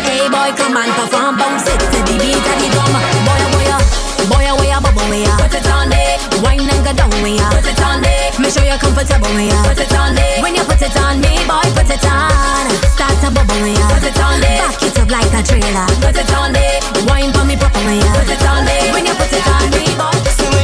Hey 0.00 0.24
boy, 0.32 0.56
come 0.56 0.72
and 0.72 0.88
perform, 0.96 1.36
bounce 1.36 1.68
it 1.68 1.76
to 1.76 2.00
the 2.00 2.16
beat 2.16 2.40
of 2.40 2.56
the 2.64 2.68
drum. 2.72 2.96
Boy, 3.28 3.36
oh, 3.44 3.52
boy, 3.52 3.68
oh. 3.76 3.84
boy, 4.24 4.44
oh, 4.48 4.56
boy, 4.56 4.72
oh, 4.72 4.80
bubble 4.88 5.04
way 5.12 5.28
Put 5.36 5.52
it 5.52 5.68
on 5.68 5.92
there, 5.92 6.16
wine 6.40 6.64
and 6.64 6.80
go 6.80 6.96
down 6.96 7.12
way 7.20 7.36
Put 7.52 7.68
it 7.68 7.80
on 7.84 8.00
there, 8.00 8.32
make 8.40 8.56
sure 8.56 8.64
you're 8.64 8.80
comfortable 8.80 9.28
way 9.36 9.52
Put 9.68 9.76
it 9.76 9.92
on 10.00 10.16
there, 10.16 10.40
when 10.40 10.56
you 10.56 10.64
put 10.64 10.80
it 10.80 10.96
on 10.96 11.20
me, 11.20 11.36
boy, 11.44 11.60
put 11.76 11.92
it 11.92 12.08
on. 12.08 12.72
Start 12.96 13.20
to 13.20 13.28
bubble 13.28 13.60
way 13.60 13.76
Put 13.92 14.00
it 14.00 14.16
on 14.24 14.40
there, 14.40 14.64
back 14.64 14.80
it 14.80 14.96
up 14.96 15.12
like 15.12 15.28
a 15.28 15.44
trailer. 15.44 15.84
Put 16.00 16.16
it 16.16 16.32
on 16.40 16.56
there, 16.56 16.80
wine 17.04 17.36
for 17.36 17.44
me 17.44 17.52
proper 17.60 17.84
way 17.84 18.00
Put 18.16 18.32
it 18.32 18.44
on 18.48 18.64
there, 18.64 18.96
when 18.96 19.04
you 19.04 19.12
put 19.12 19.28
it 19.28 19.44
on 19.44 19.68
me, 19.76 19.84
boy. 20.00 20.55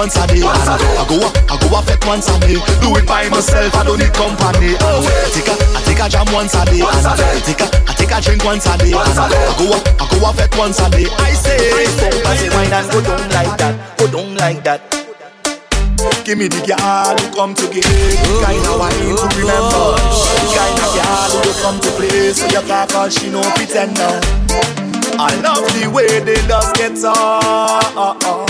Once 0.00 0.16
a 0.16 0.24
day. 0.26 0.40
Once 0.40 0.64
a 0.64 0.80
day. 0.80 0.96
I 0.96 1.04
go 1.04 1.20
a 1.20 1.28
I 1.28 1.54
go 1.60 1.68
a 1.76 1.80
fet 1.84 2.00
once 2.08 2.28
a 2.32 2.34
day. 2.40 2.56
Do 2.80 2.96
it 2.96 3.04
by 3.04 3.28
myself. 3.28 3.76
I 3.76 3.84
don't 3.84 4.00
need 4.00 4.16
company. 4.16 4.72
Oh, 4.80 5.04
I 5.04 5.28
take 5.28 5.44
a 5.44 5.54
I 5.76 5.80
take 5.84 6.00
a 6.00 6.08
jam 6.08 6.24
once 6.32 6.56
a 6.56 6.64
day. 6.64 6.80
Once 6.80 7.04
a 7.04 7.12
day. 7.20 7.28
I 7.28 7.40
take 7.44 7.60
a 7.60 7.68
I 7.84 7.92
take 7.92 8.08
a 8.08 8.18
drink 8.24 8.40
once 8.40 8.64
a 8.64 8.72
day. 8.80 8.96
Once 8.96 9.20
a 9.20 9.28
day. 9.28 9.36
I 9.36 9.52
go 9.60 9.68
a 9.68 9.78
I 10.00 10.04
go 10.08 10.16
a 10.24 10.30
fet 10.32 10.56
once 10.56 10.80
a 10.80 10.88
day. 10.88 11.04
I 11.04 11.36
say, 11.36 11.60
I 12.24 12.32
say 12.32 12.48
wine 12.48 12.72
and 12.72 12.88
go 12.88 13.04
down 13.04 13.28
like 13.28 13.52
that, 13.60 13.74
go 14.00 14.08
down 14.08 14.34
like 14.40 14.64
that. 14.64 14.80
give 16.24 16.40
me 16.40 16.48
the 16.48 16.64
girl 16.64 17.12
who 17.20 17.26
come 17.36 17.52
to 17.60 17.68
give. 17.68 17.84
Kind 17.84 18.64
of 18.72 18.80
wine 18.80 19.04
to 19.04 19.20
oh, 19.20 19.36
remember. 19.36 19.84
Oh, 19.84 20.00
oh, 20.00 20.24
the 20.32 20.48
Kind 20.56 20.80
of 20.80 20.96
girl 20.96 21.30
who 21.44 21.52
come 21.60 21.76
to 21.76 21.90
play. 22.00 22.32
So 22.32 22.48
you 22.48 22.64
talk 22.64 22.96
all 22.96 23.12
she 23.12 23.28
no 23.28 23.44
pretend 23.52 24.00
now. 24.00 24.16
I 25.20 25.36
love 25.44 25.68
the 25.76 25.92
way 25.92 26.24
they 26.24 26.40
just 26.48 26.72
get 26.80 26.96
on. 27.04 28.49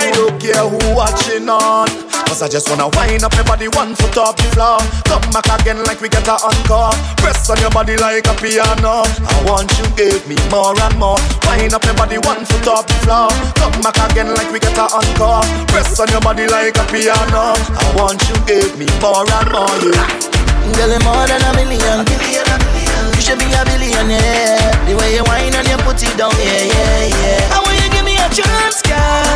I 0.00 0.10
don't 0.16 0.40
care 0.40 0.64
who 0.64 0.80
watching 0.96 1.48
on. 1.48 1.88
Cause 2.24 2.40
I 2.42 2.48
just 2.48 2.70
wanna 2.70 2.88
wind 2.96 3.22
up 3.22 3.34
my 3.36 3.42
body 3.42 3.68
one 3.68 3.94
foot 3.94 4.16
off 4.16 4.36
the 4.36 4.48
floor. 4.54 4.78
Come 5.04 5.28
back 5.34 5.44
again 5.60 5.82
like 5.84 6.00
we 6.00 6.08
get 6.08 6.24
a 6.24 6.40
encore. 6.40 6.94
Press 7.20 7.50
on 7.50 7.58
your 7.60 7.70
body 7.70 7.96
like 8.00 8.24
a 8.24 8.34
piano. 8.38 9.04
I 9.04 9.36
want 9.44 9.68
you 9.76 9.86
give 9.98 10.24
me 10.30 10.38
more 10.48 10.72
and 10.72 10.96
more. 10.96 11.18
Wind 11.44 11.74
up 11.74 11.84
my 11.84 11.92
body 11.92 12.18
one 12.22 12.46
foot 12.46 12.68
off 12.70 12.86
the 12.86 12.96
floor. 13.04 13.28
Come 13.60 13.76
back 13.82 13.98
again 14.10 14.32
like 14.32 14.48
we 14.48 14.58
get 14.62 14.78
a 14.78 14.86
encore. 14.88 15.44
Press 15.68 15.98
on 16.00 16.08
your 16.08 16.22
body 16.22 16.46
like 16.46 16.78
a 16.78 16.84
piano. 16.88 17.58
I 17.58 17.84
want 17.98 18.22
you 18.30 18.36
give 18.46 18.78
me 18.78 18.86
more 19.02 19.26
and 19.26 19.50
more. 19.52 19.76
Yeah. 19.84 20.30
Girl, 20.78 20.92
more 21.02 21.26
than 21.26 21.42
a 21.44 21.50
million. 21.58 22.06
You 22.06 23.20
should 23.20 23.38
be 23.42 23.50
a 23.52 23.62
billionaire. 23.66 24.70
The 24.86 24.94
way 24.96 25.18
you 25.18 25.24
whine 25.26 25.52
and 25.52 25.66
you 25.68 25.76
put 25.84 26.00
it 26.00 26.14
down, 26.16 26.32
yeah, 26.38 26.62
yeah, 26.62 27.04
yeah. 27.10 27.52
I 27.52 27.58
want 27.60 27.76
you 27.76 27.90
give 27.90 28.04
me 28.06 28.16
a 28.16 28.28
chance, 28.32 28.80
girl, 28.80 29.29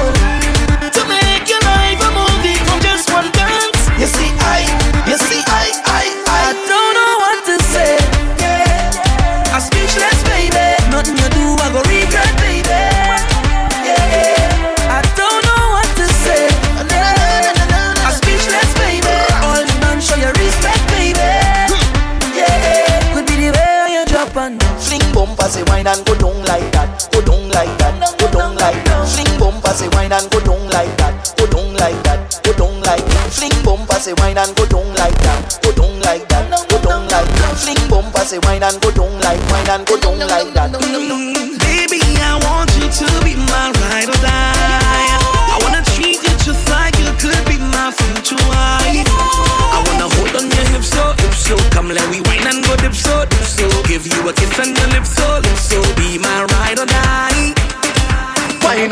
say 38.34 38.48
wine 38.48 38.62
and 38.62 38.80
go 38.80 38.90
down 38.90 39.20
like, 39.20 39.40
wine 39.50 39.70
and 39.70 39.86
go 39.86 39.98
down 39.98 40.18
like 40.18 40.54
that. 40.54 41.33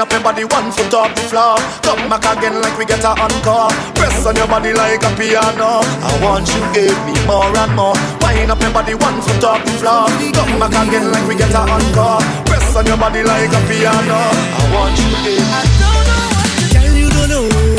Up 0.03 0.11
your 0.11 0.20
body 0.20 0.44
one 0.44 0.72
foot 0.72 0.92
off 0.94 1.14
the 1.14 1.22
floor. 1.30 1.55
Come 1.86 2.11
back 2.11 2.26
again 2.26 2.61
like 2.61 2.76
we 2.76 2.84
get 2.84 3.05
a 3.05 3.14
encore. 3.14 3.70
Press 3.94 4.26
on 4.26 4.34
your 4.34 4.48
body 4.48 4.72
like 4.74 5.03
a 5.03 5.11
piano. 5.14 5.86
I 5.86 6.11
want 6.18 6.48
you 6.50 6.62
give 6.74 6.98
me 7.07 7.14
more 7.24 7.46
and 7.46 7.74
more. 7.78 7.94
Wind 8.20 8.50
up 8.50 8.61
your 8.61 8.72
body 8.72 8.94
one 8.94 9.22
foot 9.22 9.44
off 9.44 9.62
the 9.64 9.70
floor. 9.78 10.11
Come 10.34 10.59
back 10.59 10.74
again 10.74 11.12
like 11.12 11.26
we 11.28 11.36
get 11.36 11.55
a 11.55 11.62
encore. 11.62 12.20
Press 12.50 12.74
on 12.74 12.86
your 12.86 12.98
body 12.98 13.22
like 13.22 13.55
a 13.55 13.61
piano. 13.70 14.20
I 14.59 14.62
want 14.74 14.98
you 14.98 15.09
give 15.22 15.46
me 15.46 15.62
Girl, 16.74 16.96
you 16.98 17.09
don't 17.11 17.28
know. 17.30 17.72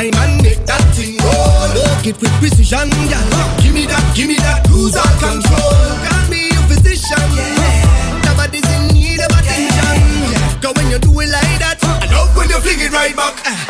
Time 0.00 0.14
and 0.16 0.42
make 0.42 0.64
that 0.64 0.80
thing 0.96 1.16
roll. 1.20 1.68
Look 1.76 2.06
it 2.06 2.16
with 2.20 2.32
precision, 2.40 2.88
yeah. 3.08 3.20
Give 3.60 3.74
me 3.74 3.84
that, 3.86 4.04
give 4.16 4.28
me 4.28 4.36
that, 4.36 4.64
lose 4.70 4.96
all 4.96 5.14
control. 5.20 5.76
Can 6.00 6.30
be 6.30 6.48
your 6.48 6.64
physician, 6.68 7.20
yeah. 7.36 8.24
Nobody's 8.24 8.64
in 8.64 8.94
need 8.94 9.20
of 9.20 9.30
attention. 9.32 9.96
Yeah. 10.32 10.60
Cause 10.62 10.74
when 10.76 10.90
you 10.90 10.98
do 10.98 11.12
it 11.20 11.28
like 11.28 11.58
that, 11.60 11.78
I 11.84 12.06
love 12.12 12.34
when 12.36 12.48
you 12.48 12.58
fling 12.60 12.80
it 12.80 12.92
right 12.92 13.14
back. 13.14 13.69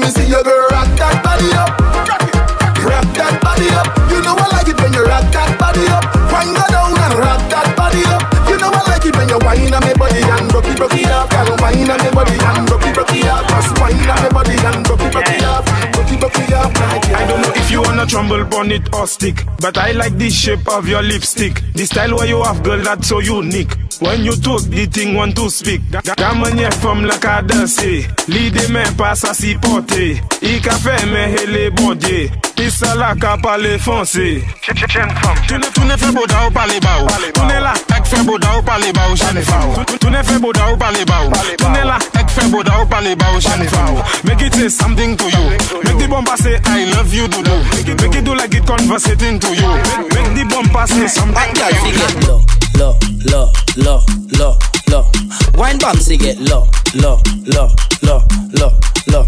Me 0.00 0.08
see 0.08 0.26
your 0.26 0.42
girl 0.42 0.66
rock 0.72 0.88
that 0.96 1.20
body 1.20 1.52
up. 1.52 1.70
Rock 2.80 3.06
that 3.14 3.36
body 3.44 3.68
up. 3.76 3.86
You 4.08 4.24
know 4.24 4.34
I 4.34 4.48
like 4.56 4.68
it 4.68 4.78
when 4.80 4.92
you 4.96 5.04
rock 5.04 5.28
that 5.30 5.52
body 5.60 5.84
up. 5.92 6.04
Wine 6.32 6.56
go 6.56 6.64
down 6.72 6.96
and 6.96 7.14
rock 7.20 7.40
that 7.52 7.68
body 7.76 8.00
up. 8.08 8.24
You 8.48 8.56
know 8.56 8.72
I 8.72 8.80
like 8.88 9.04
it 9.04 9.14
when 9.14 9.28
you 9.28 9.38
wine 9.44 9.68
on 9.74 9.84
me 9.84 9.92
body 9.94 10.24
and 10.24 10.48
rock 10.48 10.64
it, 10.64 10.80
rock 10.80 10.96
it 10.96 11.06
up. 11.12 11.28
Girl, 11.28 11.52
wine 11.60 11.90
on 11.90 12.00
me 12.00 12.10
body 12.10 12.36
and 12.40 12.64
rock 12.70 12.84
it, 12.88 12.96
rock 12.96 13.12
it 13.12 13.28
up. 13.28 13.44
Just 13.52 13.70
wine 13.76 14.08
on 14.08 14.18
me 14.24 14.28
body 14.32 14.56
and 14.56 14.80
rock 14.88 15.02
it, 15.04 15.14
rock 15.14 15.28
it 15.28 15.44
up. 15.44 15.62
Rock 15.68 16.10
it, 16.10 16.22
rock 16.24 16.38
it 16.40 16.52
up. 16.56 16.70
I 16.80 17.26
don't 17.28 17.42
know 17.44 17.52
if 17.54 17.70
you 17.70 17.82
wanna 17.82 18.06
trumble 18.06 18.42
on 18.56 18.72
it 18.72 18.88
or 18.94 19.06
stick, 19.06 19.44
but 19.60 19.76
I 19.76 19.92
like 19.92 20.16
the 20.16 20.30
shape 20.30 20.66
of 20.68 20.88
your 20.88 21.02
lipstick. 21.02 21.60
The 21.74 21.84
style 21.84 22.16
where 22.16 22.26
you 22.26 22.42
have, 22.42 22.62
girl, 22.62 22.80
that's 22.80 23.08
so 23.08 23.20
unique. 23.20 23.76
When 24.00 24.24
you 24.24 24.32
talk, 24.36 24.62
the 24.62 24.86
thing 24.86 25.14
want 25.14 25.36
to 25.36 25.50
speak 25.50 25.82
Gamanye 26.16 26.70
fom 26.80 27.04
la 27.04 27.18
ka 27.18 27.42
danse 27.42 28.08
Li 28.28 28.50
de 28.50 28.68
men 28.72 28.94
pa 28.96 29.12
sa 29.14 29.34
si 29.34 29.54
pote 29.60 30.16
I 30.40 30.60
ka 30.64 30.72
fe 30.80 30.94
men 31.12 31.28
hele 31.36 31.68
bodye 31.70 32.24
eh. 32.24 32.30
Pisa 32.56 32.94
la 32.96 33.14
ka 33.14 33.36
pale 33.36 33.74
eh. 33.74 33.78
fonse 33.78 34.40
Toune 35.48 35.68
toune 35.74 35.96
fe 35.98 36.10
boda 36.16 36.46
ou 36.46 36.50
pale 36.50 36.80
ba 36.80 36.94
ou. 37.02 37.08
Toune 37.36 37.60
la 37.60 37.74
ek 37.96 38.06
fe 38.06 38.22
boda 38.24 38.54
ou 38.56 38.62
pale 38.62 38.92
ba 38.92 39.08
ou 39.10 39.16
Chane 39.16 39.42
fa 39.42 39.58
ou. 39.66 39.84
Toune 39.98 40.22
fe 40.24 40.38
boda 40.38 40.70
ou 40.72 40.78
pale 40.78 41.04
ba 41.04 41.20
ou. 41.26 41.32
Toune 41.60 41.84
la 41.84 41.98
ek 42.20 42.30
fe 42.30 42.48
boda 42.52 42.78
ou 42.80 42.86
pale 42.88 43.16
ba 43.16 43.32
ou 43.34 43.40
Chane 43.40 43.68
fa 43.68 43.84
ou. 43.90 44.00
Make 44.24 44.46
it 44.46 44.54
say 44.54 44.68
something 44.68 45.16
to 45.16 45.28
you. 45.28 45.44
Make 45.84 45.98
di 45.98 46.06
bomba 46.06 46.36
say 46.38 46.56
I 46.64 46.84
love 46.96 47.12
you 47.12 47.28
do 47.28 47.42
do 47.42 47.56
Make 48.00 48.16
it 48.16 48.24
do 48.24 48.34
like 48.34 48.54
it 48.54 48.64
conversating 48.66 49.40
to 49.40 49.50
you. 49.52 49.72
Make 50.14 50.32
di 50.36 50.44
bomba 50.48 50.86
say 50.86 51.08
something 51.08 51.52
to 51.52 51.66
you. 51.68 52.69
Low, 52.80 52.98
low, 53.30 53.52
low, 53.76 54.00
low, 54.38 54.56
low. 54.88 55.04
Wine 55.54 55.78
bouncy 55.78 56.18
get 56.18 56.38
low, 56.38 56.64
low, 56.94 57.20
low, 57.44 57.68
low, 58.02 58.20
low, 58.58 58.72
low. 59.08 59.24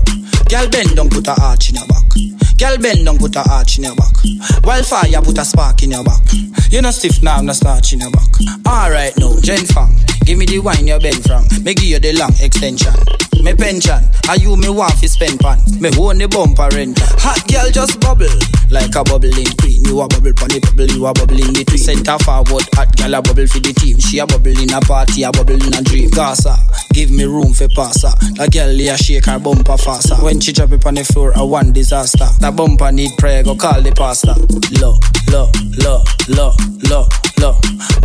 Girl 0.48 0.68
bend 0.70 0.96
down, 0.96 1.10
put 1.10 1.26
a 1.28 1.34
arch 1.42 1.68
in 1.68 1.76
your 1.76 1.86
back. 1.86 2.31
Girl 2.62 2.78
bend 2.78 3.04
down, 3.04 3.18
put 3.18 3.34
a 3.34 3.42
arch 3.50 3.78
in 3.78 3.84
your 3.84 3.96
back. 3.96 4.14
Wildfire, 4.62 5.20
put 5.20 5.36
a 5.36 5.44
spark 5.44 5.82
in 5.82 5.90
your 5.90 6.04
back. 6.04 6.22
You 6.70 6.80
no 6.80 6.92
stiff 6.92 7.20
now, 7.20 7.40
no 7.40 7.52
starch 7.52 7.92
in 7.92 7.98
your 7.98 8.12
back. 8.12 8.30
Alright 8.64 9.18
now, 9.18 9.34
Jen 9.40 9.66
fam, 9.66 9.90
give 10.24 10.38
me 10.38 10.46
the 10.46 10.60
wine 10.60 10.86
you 10.86 10.96
bend 11.00 11.24
from. 11.24 11.42
Me 11.64 11.74
give 11.74 11.84
you 11.84 11.98
the 11.98 12.12
long 12.12 12.30
extension. 12.38 12.94
me 13.42 13.54
pension. 13.54 13.98
Are 14.28 14.36
you 14.36 14.56
me 14.56 14.70
want 14.70 14.94
fi 14.94 15.06
spend 15.06 15.40
pan? 15.40 15.58
Me 15.80 15.90
own 15.98 16.18
the 16.18 16.28
bumper 16.28 16.68
rent. 16.72 16.98
Hot 17.18 17.42
girl 17.50 17.68
just 17.70 17.98
bubble 18.00 18.30
like 18.70 18.94
a 18.94 19.02
bubbling 19.02 19.50
queen. 19.58 19.84
You 19.84 20.00
a 20.00 20.06
bubble 20.06 20.32
pon 20.32 20.48
the 20.54 20.62
bubble, 20.62 20.86
you 20.86 21.06
a 21.06 21.12
bubble 21.12 21.38
in 21.42 21.52
between. 21.52 21.82
Center 21.82 22.16
forward, 22.22 22.64
hot 22.72 22.94
girl 22.96 23.14
a 23.14 23.20
bubble 23.20 23.46
for 23.46 23.58
the 23.58 23.74
team. 23.74 23.98
She 23.98 24.18
a 24.22 24.26
bubble 24.26 24.54
in 24.54 24.70
a 24.72 24.80
party, 24.80 25.26
a 25.26 25.32
bubble 25.34 25.58
in 25.58 25.74
a 25.74 25.82
dream. 25.82 26.08
Gaza, 26.10 26.54
give 26.94 27.10
me 27.10 27.24
room 27.24 27.52
for 27.52 27.68
passer. 27.74 28.14
The 28.38 28.46
girl 28.46 28.70
here 28.70 28.96
shake 28.96 29.26
her 29.26 29.38
bumper 29.38 29.76
faster. 29.76 30.16
When 30.22 30.38
she 30.38 30.52
drop 30.52 30.70
it 30.72 30.86
on 30.86 30.94
the 30.94 31.04
floor, 31.04 31.32
a 31.34 31.44
one 31.44 31.72
disaster. 31.72 32.30
Bumper 32.52 32.92
need 32.92 33.10
prayer, 33.18 33.42
go 33.42 33.54
call 33.54 33.80
the 33.82 33.92
pastor. 33.92 34.34
Low, 34.80 34.96
low, 35.32 35.48
low, 35.82 36.04
low, 36.28 36.52
low, 36.88 37.04
low. 37.40 37.54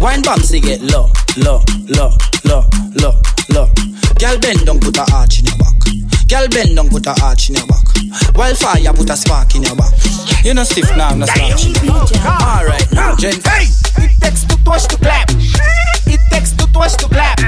Wine 0.01 0.21
bouncy 0.23 0.61
get 0.61 0.81
low, 0.81 1.09
low, 1.37 1.61
low, 1.91 2.11
low, 2.45 2.63
low, 3.01 3.13
low. 3.49 3.67
Girl 4.19 4.39
bend 4.39 4.65
down, 4.65 4.79
put 4.79 4.97
a 4.97 5.05
arch 5.13 5.39
in 5.39 5.45
your 5.45 5.57
back. 5.57 5.75
Girl 6.27 6.47
bend 6.49 6.75
down, 6.75 6.89
put 6.89 7.05
a 7.05 7.15
arch 7.23 7.49
in 7.49 7.55
your 7.55 7.67
back. 7.67 7.85
Wildfire, 8.35 8.93
put 8.93 9.09
a 9.09 9.17
spark 9.17 9.55
in 9.55 9.63
your 9.63 9.75
back. 9.75 9.93
You 10.43 10.53
know 10.53 10.63
stiff 10.63 10.89
now, 10.95 11.09
I'm 11.09 11.19
not 11.19 11.29
starch. 11.29 11.67
Alright, 12.25 12.91
now, 12.93 13.15
Jen. 13.15 13.33
Hey, 13.43 13.67
it 13.97 14.21
takes 14.21 14.43
two 14.45 14.57
to 14.57 14.97
clap. 14.97 15.29
It 16.77 16.93
takes 16.93 16.93
two 16.93 16.93
toes 16.93 16.95
to 16.97 17.07
clap. 17.09 17.39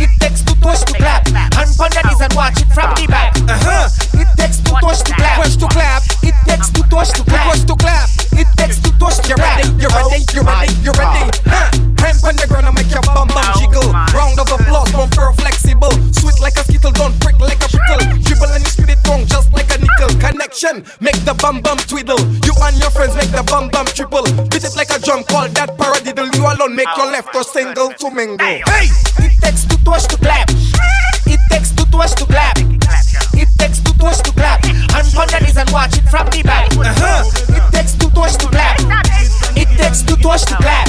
It 0.00 0.10
takes 0.18 0.42
two 0.42 0.54
toes 0.60 0.84
to 0.84 0.92
clap. 0.94 1.28
Hand 1.28 1.76
on 1.76 1.90
the 1.92 2.02
knees 2.08 2.20
and 2.20 2.32
watch 2.32 2.56
it 2.60 2.68
from 2.72 2.90
the 2.96 3.06
back. 3.06 3.36
Uh-huh. 3.36 3.88
It 4.16 4.28
takes 4.36 4.58
two 4.64 4.74
toes 4.80 5.02
to 5.02 5.12
clap. 5.12 5.44
Toes 5.44 5.56
to 5.56 5.66
clap. 5.68 6.02
It 6.24 6.34
takes 6.48 6.70
two 6.72 6.82
toes 6.88 7.12
to 7.12 7.22
clap. 7.24 7.52
Toes 7.52 7.64
to 7.64 7.76
clap. 7.76 8.08
It 8.32 8.48
takes 8.56 8.80
two 8.80 8.92
toes 8.98 9.20
to 9.20 9.34
clap. 9.34 9.60
You're 9.76 9.92
ready. 9.92 10.24
You're 10.32 10.44
ready. 10.44 10.72
You're 10.82 10.96
ready. 10.96 11.30
Huh. 11.44 11.68
Hand 12.00 12.18
on 12.24 12.36
the 12.36 12.46
ground 12.48 12.66
and 12.66 12.74
make 12.76 12.90
your 12.90 13.04
bum 13.04 13.28
bum 13.28 13.44
jiggle. 13.60 13.92
Round 13.92 14.38
of 14.40 14.48
applause, 14.48 14.90
bumper 14.92 15.32
flexible. 15.36 15.92
Sweet 16.16 16.40
like 16.40 16.56
a 16.56 16.64
skittle, 16.64 16.92
don't 16.92 17.14
prick 17.20 17.38
like 17.38 17.60
a 17.60 17.68
prickle. 17.68 18.02
Dribble 18.24 18.50
and 18.56 18.64
you 18.64 18.72
spit 18.72 18.90
it 18.90 19.00
wrong, 19.08 19.24
just 19.26 19.52
like 19.52 19.70
a 19.72 19.78
nickel. 19.78 20.10
Connection, 20.20 20.84
make 21.00 21.18
the 21.24 21.34
bum 21.40 21.60
bum 21.60 21.78
twiddle. 21.88 22.20
You 22.44 22.52
and 22.64 22.76
your 22.80 22.90
friends 22.90 23.14
make 23.16 23.30
the 23.32 23.44
bum 23.46 23.70
bum 23.70 23.86
triple. 23.94 24.25
Make 26.86 26.96
your 26.96 27.10
left 27.10 27.34
or 27.34 27.44
single 27.44 27.90
to 27.90 28.10
mingle. 28.10 28.46
Hey, 28.46 28.62
it 29.18 29.40
takes 29.40 29.64
two 29.64 29.76
toes 29.84 30.06
to 30.06 30.16
clap. 30.16 30.50
It 31.26 31.40
takes 31.50 31.72
two 31.72 31.84
toes 31.90 32.14
to 32.14 32.24
clap. 32.26 32.58
It 32.58 33.48
takes 33.58 33.80
two 33.80 33.92
toes 33.98 34.20
to 34.22 34.30
clap. 34.32 34.64
Hand 34.64 35.10
on 35.18 35.26
the 35.26 35.40
knees 35.42 35.56
and 35.56 35.70
watch 35.70 35.98
it 35.98 36.06
from 36.08 36.26
the 36.30 36.42
back. 36.42 36.70
Uh-huh. 36.76 37.26
It 37.50 37.64
takes 37.74 37.94
two 37.94 38.10
toes 38.10 38.36
to 38.36 38.46
clap. 38.46 38.78
It 39.56 39.68
takes 39.78 40.02
two 40.02 40.16
toes 40.16 40.44
to 40.44 40.54
clap. 40.56 40.88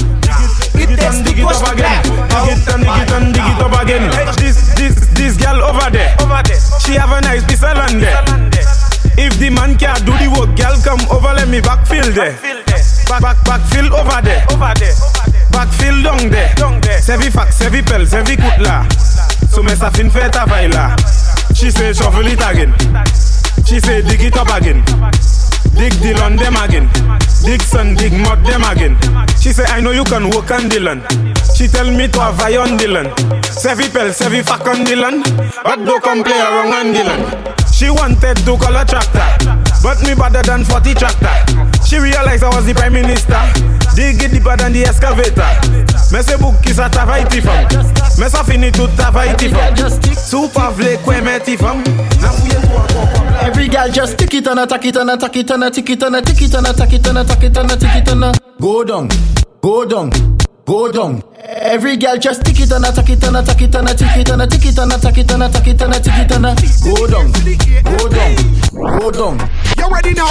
It 0.77 0.89
takes 0.93 1.17
two 1.25 1.33
toes 1.41 1.61
to 1.61 1.73
clap. 1.73 2.03
Dig 2.03 2.13
it 2.13 2.67
and 2.69 2.83
dig 2.85 3.01
it 3.01 3.11
and 3.11 3.33
dig 3.33 3.47
it 3.47 3.61
up 3.61 3.81
again. 3.81 4.05
This 4.37 4.75
this 4.75 4.95
this 5.17 5.37
girl 5.37 5.63
over 5.63 5.89
there, 5.89 6.13
over 6.21 6.41
there. 6.45 6.61
She 6.85 6.93
have 6.93 7.11
a 7.11 7.21
nice 7.21 7.43
piece 7.45 7.63
of 7.63 7.73
land 7.73 8.01
there. 8.01 8.21
If 9.17 9.39
the 9.39 9.49
man 9.49 9.77
can't 9.77 10.05
do 10.05 10.13
the 10.13 10.29
work, 10.29 10.53
girl 10.53 10.77
come 10.85 11.01
over, 11.09 11.33
let 11.33 11.49
me 11.49 11.59
backfill 11.59 12.13
there. 12.13 12.37
Back 13.09 13.21
back 13.21 13.37
backfill 13.47 13.89
over 13.97 14.21
there. 14.21 14.36
Backfill 15.67 16.03
down 16.03 16.29
there. 16.31 16.49
Sevi 17.01 17.29
fax, 17.31 17.57
sevi 17.57 17.81
pel, 17.81 18.05
sevi 18.05 18.37
kutla. 18.37 18.85
So 19.51 19.61
me 19.63 19.75
sa 19.75 19.89
fin 19.89 20.09
feta 20.09 20.45
vaila. 20.45 20.95
She 21.55 21.71
say 21.71 21.93
shuffle 21.93 22.25
it 22.25 22.39
again. 22.39 22.73
She 23.65 23.79
say 23.79 24.01
dig 24.01 24.21
it 24.21 24.37
up 24.37 24.49
again. 24.49 24.83
Dig 25.75 25.93
Dylan 25.99 26.37
them 26.37 26.55
again. 26.55 26.89
Dig 27.43 27.61
son, 27.61 27.95
dig 27.95 28.13
mud 28.13 28.43
them 28.45 28.63
again. 28.63 28.97
She 29.39 29.51
say 29.51 29.65
I 29.67 29.81
know 29.81 29.91
you 29.91 30.03
can 30.03 30.29
work 30.29 30.51
on 30.51 30.69
Dylan. 30.69 31.03
She 31.55 31.67
tell 31.67 31.89
me 31.91 32.07
to 32.07 32.19
eye 32.19 32.57
on 32.57 32.77
Dylan. 32.77 33.13
Sevi 33.43 33.91
pel, 33.91 34.13
sevi 34.13 34.43
fuck 34.43 34.65
on 34.67 34.85
Dylan. 34.85 35.23
But 35.63 35.83
don't 35.85 36.03
come 36.03 36.23
play 36.23 36.39
around 36.39 36.73
on 36.73 36.93
Dylan. 36.93 37.73
She 37.73 37.89
wanted 37.89 38.37
to 38.37 38.57
call 38.57 38.75
a 38.75 38.85
tractor, 38.85 39.21
but 39.83 40.01
me 40.01 40.15
better 40.15 40.41
than 40.41 40.63
40 40.63 40.93
tractor. 40.95 41.29
She 41.85 41.97
realized 41.99 42.43
I 42.43 42.49
was 42.55 42.65
the 42.65 42.73
prime 42.73 42.93
minister. 42.93 43.76
Dig 43.97 44.21
it 44.21 44.29
deeper 44.29 44.55
than 44.55 44.73
the 44.73 44.85
excavator. 44.85 45.41
Me 46.13 46.21
se 46.21 46.37
book 46.37 46.53
is 46.69 46.77
a 46.77 46.87
tavaiti 46.87 47.41
fam. 47.41 47.65
Me 48.21 48.29
sa 48.29 48.43
fini 48.43 48.69
tout 48.69 48.91
tavaiti 48.93 49.49
fam. 49.49 49.73
Super 50.13 50.69
vle 50.69 50.97
kwe 51.01 51.19
me 51.25 51.39
ti 51.39 51.57
fam. 51.57 51.81
Na 52.21 52.29
fouye 52.29 52.61
to 52.61 53.41
a 53.41 53.47
Every 53.47 53.67
girl 53.67 53.89
just 53.89 54.19
tick 54.19 54.35
it 54.35 54.45
and 54.45 54.59
attack 54.59 54.85
it 54.85 54.95
and 54.97 55.09
attack 55.09 55.35
it 55.35 55.49
and 55.49 55.63
a 55.63 55.71
tick 55.71 55.89
it 55.89 56.03
and 56.03 56.15
a 56.15 56.21
tick 56.21 56.39
it 56.43 56.53
and 56.53 56.67
attack 56.67 56.93
it 56.93 57.07
and 57.07 57.17
attack 57.17 57.43
it 57.43 57.57
and 57.57 57.71
a 57.71 57.75
tick 57.75 57.95
it 57.95 58.07
and 58.07 58.23
a 58.23 58.33
go 58.61 58.83
down, 58.83 59.09
go 59.61 59.83
down, 59.83 60.11
go 60.65 60.91
down. 60.91 61.23
Every 61.41 61.97
girl 61.97 62.17
just 62.17 62.45
tick 62.45 62.59
it 62.59 62.71
and 62.71 62.85
attack 62.85 63.09
it 63.09 63.23
and 63.23 63.35
attack 63.35 63.61
it 63.63 63.73
and 63.73 63.89
a 63.89 63.95
tick 63.95 64.15
it 64.15 64.29
and 64.29 64.41
a 64.43 64.45
tick 64.45 64.65
it 64.67 64.77
and 64.77 64.93
attack 64.93 65.17
it 65.17 65.31
and 65.31 65.41
attack 65.41 65.67
it 65.67 65.81
and 65.81 65.95
a 65.95 65.99
tick 65.99 66.19
it 66.19 66.31
and 66.33 66.45
a 66.45 66.53
go 66.85 67.07
down, 67.07 67.31
go 67.81 68.09
down, 68.09 68.99
go 68.99 69.09
down. 69.09 69.66
You 69.77 69.87
ready 69.89 70.13
now? 70.13 70.27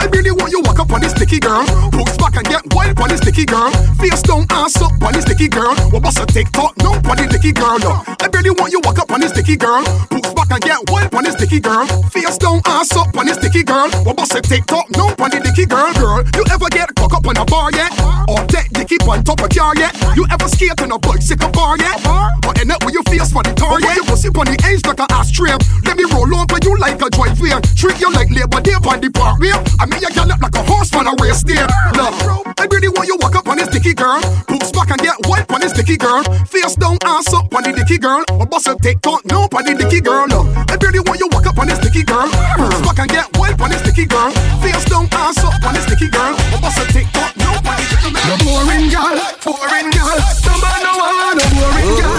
I 0.00 0.08
really 0.12 0.32
want 0.32 0.50
you 0.50 0.60
walk 0.62 0.78
up 0.80 0.90
on 0.92 1.00
this 1.00 1.12
sticky 1.12 1.38
girl. 1.38 1.64
Hooks 1.92 2.16
back 2.16 2.36
and 2.36 2.46
get 2.46 2.62
wild 2.74 2.98
on 3.00 3.08
this 3.08 3.20
sticky 3.20 3.44
girl. 3.44 3.70
Face 4.00 4.22
down, 4.22 4.46
ass 4.50 4.80
up 4.80 4.92
on 5.02 5.12
this 5.12 5.24
sticky 5.24 5.48
girl. 5.48 5.74
What 5.92 6.02
bust 6.02 6.18
a 6.18 6.26
TikTok? 6.26 6.76
No, 6.78 6.92
on 6.92 7.16
this 7.16 7.28
sticky 7.28 7.52
girl. 7.52 7.78
No. 7.78 8.02
I 8.06 8.28
really 8.32 8.50
want 8.50 8.72
you 8.72 8.80
walk 8.82 8.98
up 8.98 9.10
on 9.10 9.20
this 9.20 9.30
sticky 9.30 9.56
girl. 9.56 9.84
Hooks 10.10 10.32
back 10.34 10.50
and 10.50 10.62
get 10.62 10.78
wild 10.90 11.14
on 11.14 11.24
this 11.24 11.34
sticky 11.34 11.60
girl. 11.60 11.86
Face 12.10 12.38
down, 12.38 12.60
ass 12.66 12.96
up 12.96 13.16
on 13.16 13.26
this 13.26 13.36
sticky 13.36 13.62
girl. 13.62 13.90
What 14.04 14.16
bust 14.16 14.34
a 14.34 14.40
TikTok? 14.40 14.90
No, 14.96 15.12
on 15.20 15.30
the 15.30 15.40
dicky 15.44 15.66
girl, 15.66 15.92
girl. 15.94 16.24
You 16.34 16.44
ever 16.50 16.68
get 16.70 16.94
cock 16.96 17.12
up 17.14 17.26
on 17.26 17.36
a 17.36 17.44
bar 17.44 17.70
yet? 17.72 17.92
Or 18.28 18.40
deck 18.46 18.70
dicky 18.72 18.96
on 19.06 19.22
top 19.24 19.40
of 19.40 19.50
car 19.50 19.76
yet? 19.76 19.92
You 20.16 20.26
ever 20.32 20.48
skate 20.48 20.80
on 20.80 20.92
a 20.92 20.98
bicycle 20.98 21.50
bar 21.52 21.76
yet? 21.78 22.00
Or 22.46 22.54
end 22.58 22.72
up 22.72 22.84
with 22.84 22.94
your 22.94 23.04
face 23.04 23.32
for 23.32 23.42
the 23.42 23.52
tar 23.52 23.80
yet? 23.80 23.96
You 23.96 24.04
pussy 24.04 24.28
on 24.28 24.46
the 24.46 24.56
edge 24.64 24.82
like 24.86 24.98
a 24.98 25.06
ashtray. 25.12 25.52
Let 25.84 25.96
me 25.96 26.04
roll 26.10 26.30
over 26.34 26.58
you 26.62 26.74
like 26.78 27.00
a 27.02 27.10
driveway. 27.10 27.54
Treat 27.76 28.00
you 28.00 28.10
like 28.10 28.30
labor 28.30 28.61
day 28.62 28.78
on 28.78 29.00
the 29.00 29.10
parkway. 29.10 29.52
I 29.78 29.86
mean 29.86 30.00
you 30.00 30.10
gal 30.14 30.30
up 30.30 30.40
like 30.40 30.54
a 30.54 30.62
horse 30.62 30.94
on 30.94 31.06
a 31.06 31.14
race 31.20 31.42
day. 31.42 31.60
Look, 31.98 32.14
I 32.58 32.64
really 32.70 32.88
want 32.88 33.08
you 33.08 33.16
walk 33.20 33.34
up 33.34 33.48
on 33.48 33.58
this 33.58 33.68
dicky 33.68 33.94
girl. 33.94 34.22
Poops 34.46 34.70
back 34.70 34.90
and 34.90 35.00
get 35.02 35.18
wipe 35.26 35.50
on 35.52 35.60
this 35.60 35.72
dicky 35.72 35.96
girl. 35.96 36.22
Face 36.46 36.74
down, 36.76 36.96
ass 37.04 37.32
up 37.34 37.52
on 37.54 37.62
the 37.62 37.72
dicky 37.72 37.98
girl. 37.98 38.24
Or 38.38 38.46
bust 38.46 38.68
a 38.68 38.74
TikTok, 38.78 39.24
no 39.26 39.50
on 39.50 39.64
the 39.66 39.74
dicky 39.74 40.00
girl. 40.00 40.26
Look, 40.30 40.46
I 40.70 40.78
really 40.80 41.00
want 41.02 41.18
you 41.18 41.28
walk 41.32 41.46
up 41.46 41.58
on 41.58 41.66
this 41.66 41.78
dicky 41.78 42.02
girl. 42.02 42.30
Poops 42.56 42.80
back 42.86 42.98
and 43.02 43.10
get 43.10 43.26
wipe 43.36 43.60
on 43.60 43.70
this 43.70 43.82
dicky 43.82 44.06
girl. 44.06 44.30
Face 44.62 44.84
down, 44.86 45.08
ass 45.12 45.42
up 45.42 45.58
on 45.66 45.74
this 45.74 45.86
dicky 45.86 46.08
girl. 46.08 46.32
Or 46.54 46.60
bust 46.62 46.78
a 46.78 46.84
TikTok, 46.86 47.36
no 47.42 47.50
on 47.58 47.74
the 47.76 47.84
dicky 47.90 48.10
girl. 48.14 48.30
No 48.30 48.34
boring 48.46 48.86
gal, 48.88 49.18
boring 49.42 49.90
gal. 49.90 50.18
Somebody 50.38 50.86
no 50.86 50.92
one, 51.02 51.36
no 51.36 51.44
boring 51.50 51.92
gal. 51.98 52.14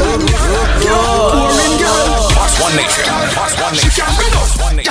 Boring 0.83 1.75
gal. 1.79 2.03
Boss 2.35 2.53
One 2.59 2.75
Nation. 2.75 3.07
Boss 3.31 3.53
One 3.61 3.75
She 3.75 3.87
Nation. 3.87 4.32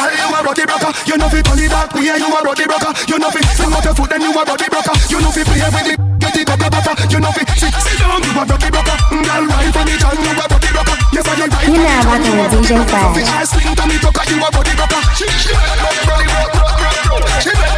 Can't 0.02 0.14
bring 0.14 0.18
us. 0.18 0.18
Girl, 0.18 0.18
you 0.18 0.34
a 0.34 0.42
ruddy 0.42 0.64
broker. 0.66 0.90
You 1.06 1.16
know 1.16 1.28
fi 1.28 1.42
turn 1.42 1.58
it 1.58 1.70
back 1.70 1.94
way. 1.94 2.02
You 2.02 2.26
a 2.26 2.40
ruddy 2.42 2.64
broker. 2.66 2.92
You 3.06 3.18
know 3.18 3.30
fi 3.30 3.40
swing 3.54 3.72
out 3.72 3.84
your 3.84 3.94
foot, 3.94 4.10
then 4.10 4.22
you 4.22 4.32
a 4.32 4.42
ruddy 4.42 4.68
broker. 4.68 4.94
You 5.10 5.20
know 5.20 5.30
fi 5.30 5.42
play 5.44 5.62
with 5.62 5.84
the 5.86 5.94
get 6.18 6.36
it 6.36 6.46
butter 6.46 6.70
butter. 6.70 6.94
You 7.10 7.20
know 7.20 7.32
fi 7.32 7.42
sit 7.54 7.74
sit 7.74 7.98
down. 7.98 8.22
You 8.22 8.32
a 8.34 8.42
ruddy 8.42 8.70
broker. 8.70 8.96
Girl, 9.12 9.44
ride 9.46 9.72
for 9.72 9.84
the 9.86 9.94
jam. 9.98 10.16
You 10.18 10.32
a 10.32 10.44
ruddy 10.46 10.70
broker. 10.72 10.96
Yes, 11.12 11.26
I 11.28 11.34
ride. 11.38 11.54
You're 11.62 11.82
now 11.82 12.02
rocking 12.02 12.36
with 12.38 12.52
DJ 12.52 12.70
Fresh. 12.88 13.14
Fi 13.14 13.22
ass 13.38 13.50
swing 13.52 13.74
to 13.76 13.84
me 13.86 13.96
tucker. 14.02 14.24
You 14.26 14.38
a 14.42 14.48
ruddy 14.50 14.74
broker. 14.74 15.00
She 15.14 15.26
she 15.38 15.52
rock, 15.54 15.98
ruddy 16.08 16.26
rock, 16.26 16.50
rock, 16.56 16.78
rock, 16.82 17.06
rock. 17.10 17.42
She 17.42 17.71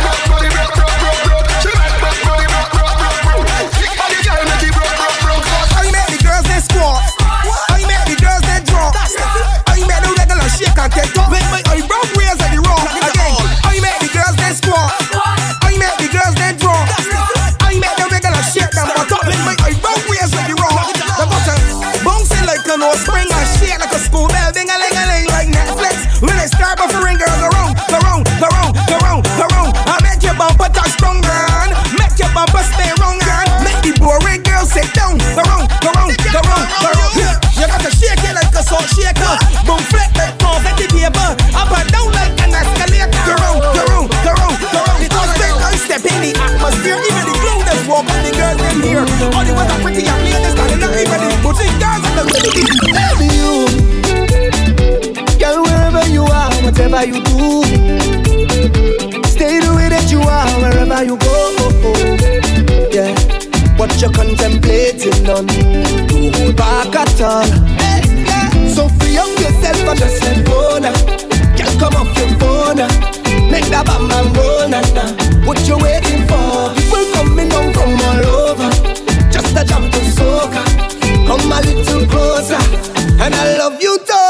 whatever 56.95 57.07
you 57.07 57.23
do. 57.25 57.63
Stay 59.27 59.59
the 59.59 59.73
way 59.75 59.89
that 59.89 60.07
you 60.11 60.21
are 60.21 60.55
wherever 60.63 61.03
you 61.03 61.17
go. 61.19 61.35
Yeah, 62.95 63.15
what 63.77 63.91
you're 64.01 64.13
contemplating 64.13 65.29
on, 65.29 65.47
don't 65.47 66.57
back 66.57 66.95
at 66.95 67.21
all. 67.21 67.47
So 68.71 68.89
free 68.99 69.19
up 69.19 69.29
yourself 69.43 69.89
and 69.91 69.99
just 69.99 70.23
let 70.23 70.47
go 70.47 70.79
now. 70.79 70.95
Girl, 71.59 71.75
come 71.81 71.97
off 71.99 72.17
your 72.17 72.31
phone 72.39 72.77
now. 72.79 72.89
Make 73.51 73.67
that 73.75 73.87
bam 73.87 74.07
bam 74.09 74.33
go 74.33 74.67
now. 74.69 75.47
What 75.47 75.67
you 75.67 75.77
waiting 75.79 76.23
for? 76.31 76.71
People 76.79 77.05
coming 77.13 77.49
down 77.49 77.73
from 77.75 77.99
all 78.07 78.27
over. 78.47 78.71
Just 79.33 79.57
a 79.59 79.65
jump 79.65 79.91
to 79.93 80.01
soca. 80.15 80.63
Come 81.27 81.51
a 81.51 81.61
little 81.61 82.07
closer, 82.07 82.63
and 83.21 83.35
I 83.35 83.59
love 83.59 83.83
you 83.83 83.99
too. 83.99 84.24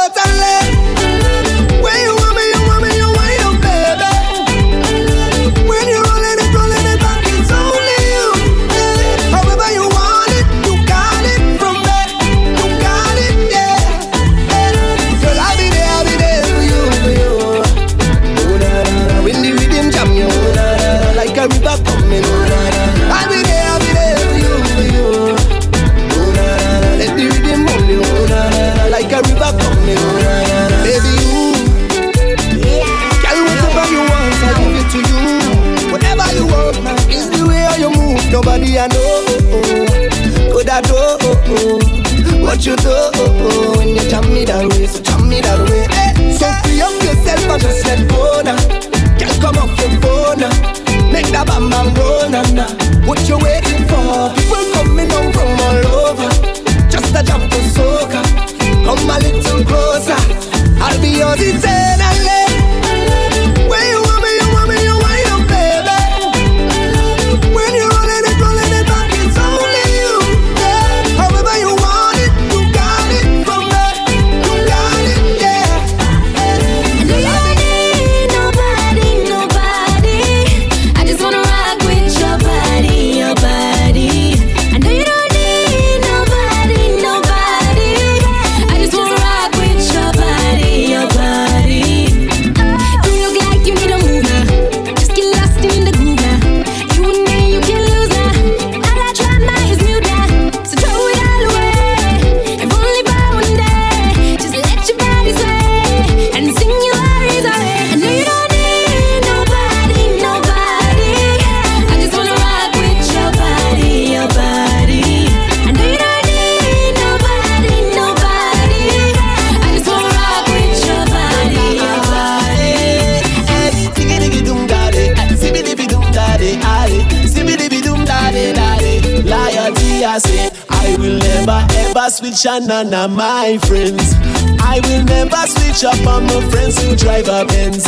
na 132.60 132.82
na 132.82 133.06
my 133.08 133.58
friends. 133.66 134.14
I 134.60 134.80
will 134.84 135.04
never 135.04 135.42
switch 135.46 135.84
up 135.84 136.06
on 136.06 136.24
my 136.26 136.40
friends 136.50 136.80
who 136.82 136.94
drive 136.96 137.28
a 137.28 137.44
Benz. 137.44 137.84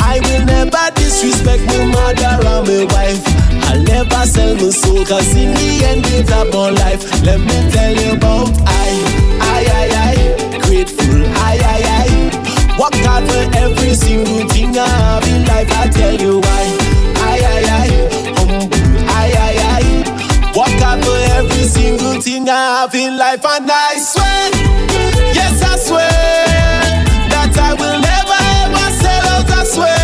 I 0.00 0.20
will 0.24 0.44
never 0.46 0.84
disrespect 0.94 1.64
my 1.66 1.84
mother 1.86 2.34
or 2.48 2.62
my 2.64 2.84
wife. 2.94 3.22
I'll 3.68 3.82
never 3.82 4.24
sell 4.26 4.54
my 4.54 4.70
soul 4.70 5.04
cause 5.04 5.34
in 5.34 5.52
the 5.54 5.84
end 5.84 6.04
it's 6.06 6.30
about 6.30 6.74
life. 6.74 7.04
Let 7.22 7.40
me 7.40 7.56
tell 7.70 7.94
you 7.94 8.16
about 8.16 8.48
I, 8.66 8.88
I, 9.40 9.60
I, 9.80 9.86
I, 10.06 10.58
grateful, 10.64 11.22
I, 11.44 11.58
I, 11.60 11.80
I. 12.00 12.78
Work 12.78 12.94
hard 13.04 13.24
for 13.28 13.56
every 13.58 13.94
single 13.94 14.48
thing 14.48 14.78
I 14.78 14.86
have 14.86 15.24
in 15.28 15.44
life. 15.44 15.70
I 15.72 15.88
tell 15.88 16.14
you 16.14 16.40
why, 16.40 16.64
I, 17.20 17.36
I, 17.44 17.84
I 17.84 17.87
single 21.68 22.20
thing 22.20 22.48
I 22.48 22.80
have 22.80 22.94
in 22.94 23.16
life, 23.18 23.44
and 23.44 23.70
I 23.70 23.96
swear, 23.98 24.50
yes, 25.36 25.62
I 25.62 25.76
swear 25.76 26.08
that 27.28 27.52
I 27.58 27.74
will 27.74 28.00
never 28.00 28.38
ever 28.64 28.86
sell 28.96 29.26
out. 29.36 29.50
I 29.50 29.64
swear 29.64 30.00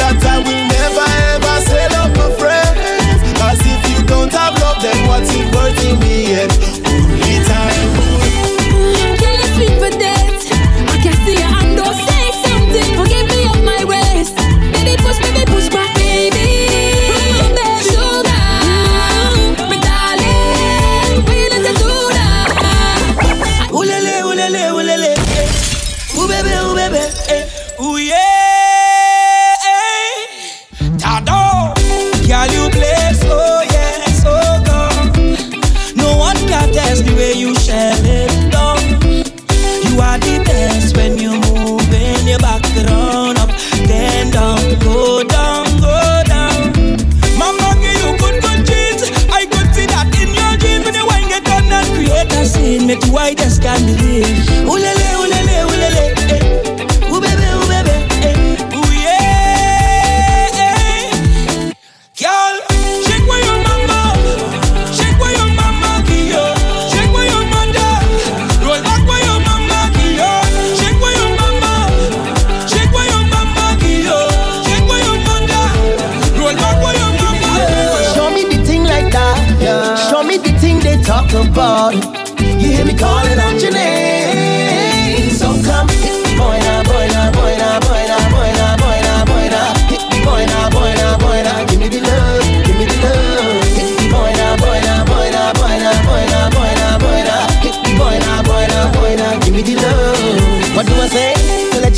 that 0.00 0.18
I 0.24 0.38
will 0.40 0.64
never 0.72 1.06
ever 1.36 1.54
sell 1.68 1.92
out 2.00 2.12
my 2.16 2.28
friends. 2.40 3.20
Cause 3.38 3.60
if 3.60 3.82
you 3.92 4.06
don't 4.06 4.32
have 4.32 4.54
love, 4.62 4.80
then 4.82 4.98
what's 5.08 5.30
it 5.34 5.46
worth 5.54 5.76
to 5.82 5.96
me? 6.00 6.32
Yeah. 6.32 6.57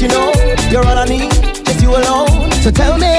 you 0.01 0.09
know 0.09 0.33
you're 0.71 0.87
all 0.87 0.97
I 0.97 1.05
need, 1.05 1.31
just 1.65 1.83
you 1.83 1.91
alone. 1.91 2.51
So 2.65 2.71
tell 2.71 2.97
me, 2.97 3.13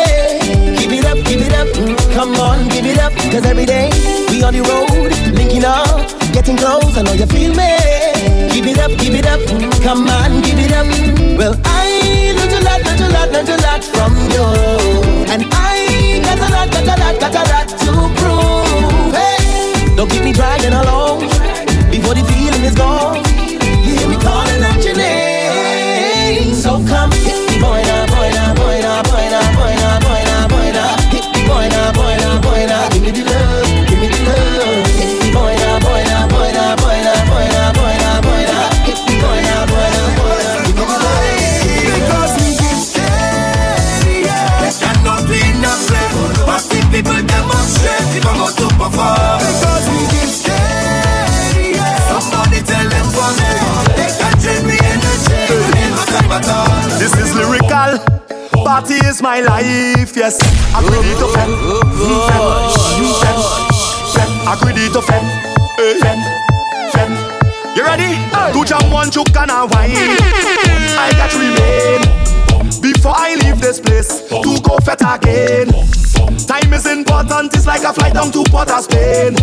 give 0.81 0.89
it 0.89 1.05
up, 1.05 1.17
give 1.29 1.41
it 1.41 1.53
up, 1.53 1.69
come 2.13 2.33
on, 2.41 2.67
give 2.69 2.85
it 2.85 2.97
up. 2.97 3.13
Cause 3.29 3.45
every 3.45 3.65
day 3.65 3.89
we 4.29 4.41
on 4.41 4.53
the 4.53 4.65
road, 4.65 5.13
linking 5.37 5.63
up, 5.63 6.09
getting 6.33 6.57
close. 6.57 6.97
I 6.97 7.03
know 7.03 7.13
you 7.13 7.27
feel 7.27 7.53
me. 7.53 7.69
Give 8.49 8.65
it 8.65 8.79
up, 8.79 8.91
give 8.97 9.13
it 9.13 9.27
up, 9.27 9.39
come 9.85 10.09
on, 10.09 10.41
give 10.41 10.57
it 10.57 10.73
up. 10.73 10.87
Well, 11.37 11.53
I 11.65 12.33
learned 12.33 12.57
a 12.57 12.61
lot, 12.65 12.81
learned 12.81 13.05
a 13.05 13.09
lot, 13.13 13.29
learned 13.29 13.49
a 13.49 13.57
lot 13.61 13.83
from 13.83 14.13
you, 14.33 14.45
and 15.29 15.45
I 15.53 16.21
got 16.25 16.39
a 16.41 16.47
lot, 16.49 16.67
got 16.73 16.87
a 16.89 16.95
lot, 16.97 17.15
got 17.21 17.35
a 17.37 17.43
lot 17.45 17.67
to 17.77 17.91
prove. 18.17 19.13
Hey, 19.13 19.95
don't 19.95 20.09
keep 20.09 20.23
me 20.23 20.33
dragging 20.33 20.73
along 20.73 21.29
before 21.93 22.15
the 22.17 22.25
feeling 22.25 22.63
is 22.65 22.73
gone. 22.73 23.21
You 23.85 23.93
hear 23.97 24.09
me 24.09 24.17
calling 24.17 24.63
out 24.63 24.83
your 24.83 24.97
name. 24.97 25.10
Party 58.81 58.97
is 59.05 59.21
my 59.21 59.41
life, 59.41 60.17
yes. 60.17 60.41
Agree 60.73 61.13
to 61.21 61.27
fem, 61.37 61.53
fem, 62.01 62.49
fem, 63.21 63.37
fem. 64.09 64.31
Agree 64.49 64.89
to 64.89 65.01
fem, 65.03 65.21
fem, 66.01 66.19
fem. 66.89 67.11
You 67.77 67.85
ready? 67.85 68.17
Two 68.51 68.65
jam 68.65 68.89
one 68.89 69.11
chook 69.11 69.29
and 69.37 69.51
a 69.51 69.69
wine. 69.69 70.17
I 70.97 71.13
got 71.13 71.29
to 71.29 71.37
remain 71.37 72.01
before 72.81 73.13
I 73.15 73.35
leave 73.45 73.61
this 73.61 73.79
place 73.79 74.27
to 74.29 74.59
go 74.63 74.77
fet 74.79 75.01
again. 75.05 75.67
Time 76.47 76.73
is 76.73 76.87
important, 76.87 77.53
it's 77.53 77.67
like 77.67 77.83
a 77.83 77.93
flight 77.93 78.15
down 78.15 78.31
to 78.31 78.43
Port 78.49 78.71
of 78.71 78.81
Spain. 78.81 79.37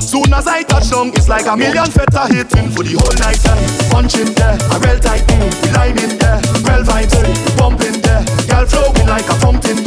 Soon 0.00 0.34
as 0.34 0.46
I 0.46 0.62
touch 0.64 0.90
down, 0.90 1.08
it's 1.16 1.28
like 1.28 1.46
a 1.46 1.56
million 1.56 1.86
feta 1.90 2.28
hitting 2.28 2.68
for 2.76 2.84
the 2.84 2.92
whole 3.00 3.16
night. 3.24 3.40
Eh. 3.40 3.88
Punching 3.90 4.34
there, 4.36 4.58
a 4.68 4.76
real 4.84 5.00
tight, 5.00 5.24
we 5.64 5.72
line 5.72 5.96
in 5.96 6.18
there, 6.20 6.38
real 6.68 6.84
vibes, 6.84 7.16
eh, 7.16 7.56
pumping 7.56 8.00
there, 8.04 8.22
girl 8.70 8.92
flowing 8.92 9.08
like 9.08 9.28
a 9.28 9.34
fountain. 9.34 9.82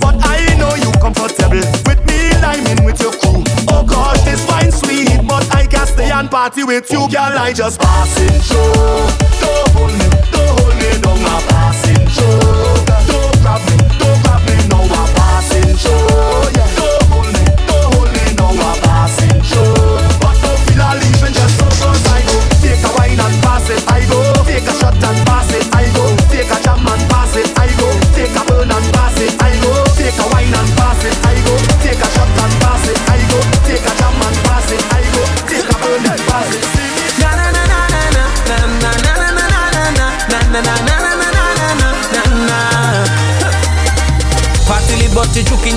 But 0.00 0.16
I 0.22 0.54
know 0.58 0.74
you 0.74 0.90
comfortable 1.00 1.62
with 1.86 2.00
me 2.06 2.30
liming 2.40 2.84
with 2.84 3.00
your 3.00 3.12
crew. 3.12 3.42
Oh 3.68 3.84
gosh, 3.84 4.20
this 4.22 4.46
wine 4.48 4.72
sweet, 4.72 5.26
but 5.26 5.44
I 5.54 5.66
can't 5.66 5.88
stay 5.88 6.10
and 6.10 6.30
party 6.30 6.64
with 6.64 6.90
you, 6.90 7.08
girl. 7.08 7.38
I 7.38 7.52
just 7.52 7.80
passing 7.80 8.40
through. 8.40 8.74
Don't 9.40 9.68
hold 9.74 9.92
me, 9.92 10.08
don't 10.32 10.60
hold 10.60 10.74
me, 10.76 11.00
don't 11.00 11.22
my 11.22 11.63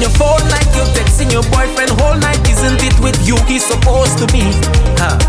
your 0.07 0.15
phone 0.15 0.43
like 0.49 0.67
you're 0.75 0.87
texting 0.95 1.31
your 1.31 1.43
boyfriend 1.51 1.91
whole 1.99 2.15
night. 2.15 2.39
Isn't 2.47 2.79
it 2.79 2.95
with 3.03 3.17
you 3.27 3.35
he's 3.45 3.65
supposed 3.65 4.17
to 4.19 4.25
be? 4.31 4.43
Huh. 4.95 5.19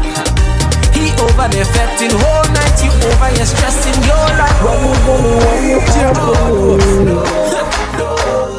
He 0.95 1.11
over 1.18 1.49
there 1.51 1.66
fetting 1.74 2.14
whole 2.14 2.49
night. 2.55 2.74
You 2.83 2.91
over 3.11 3.29
here 3.35 3.47
stressing 3.47 3.99
your 4.07 4.26
life. 4.39 4.59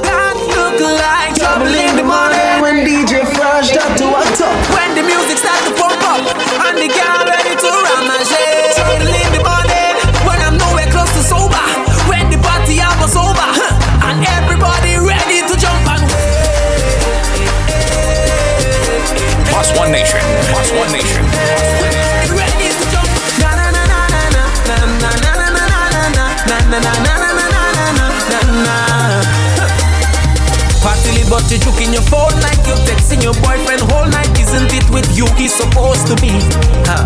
That 0.04 0.36
look 0.56 0.80
like 1.00 1.36
trouble 1.40 1.72
in 1.72 1.96
the 1.96 2.04
morning 2.04 2.56
when 2.60 2.84
DJ 2.84 3.24
Fresh 3.36 3.76
up 3.80 3.92
to 4.00 4.08
a 4.12 4.24
top. 4.36 4.56
When 4.76 4.96
the 4.96 5.04
music 5.04 5.38
starts 5.40 5.64
to 5.68 5.74
pump 5.80 6.04
up 6.04 6.24
and 6.68 6.76
the 6.78 6.90
girl 6.92 7.39
na 20.10 20.40
na 20.40 20.42
na 20.42 20.70
na. 20.74 21.00
But 31.30 31.46
you 31.52 31.60
joking 31.60 31.94
your 31.94 32.02
phone 32.10 32.34
like 32.42 32.58
you're 32.66 32.82
texting 32.90 33.22
your 33.22 33.38
boyfriend 33.46 33.86
whole 33.94 34.10
night. 34.10 34.34
Isn't 34.42 34.74
it 34.74 34.90
with 34.90 35.06
you 35.16 35.30
he's 35.38 35.54
supposed 35.54 36.08
to 36.08 36.16
be? 36.18 36.34
Huh. 36.90 37.06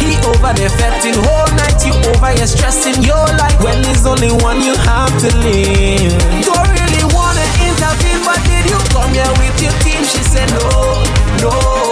He 0.00 0.16
over 0.24 0.56
there 0.56 0.72
fetting 0.72 1.20
whole 1.20 1.52
night. 1.52 1.84
You 1.84 1.92
over 2.08 2.32
here 2.32 2.46
stressing 2.46 3.04
your 3.04 3.20
life 3.36 3.60
when 3.60 3.76
there's 3.82 4.06
only 4.06 4.32
one 4.40 4.64
you 4.64 4.72
have 4.72 5.12
to 5.20 5.28
live. 5.44 6.16
Don't 6.48 6.68
really 6.72 7.04
wanna 7.12 7.44
intervene, 7.60 8.24
but 8.24 8.40
did 8.48 8.64
you 8.72 8.80
come 8.88 9.12
here 9.12 9.28
with 9.36 9.60
your 9.60 9.76
team? 9.84 10.00
She 10.00 10.24
said 10.24 10.48
no, 10.56 11.04
no. 11.44 11.89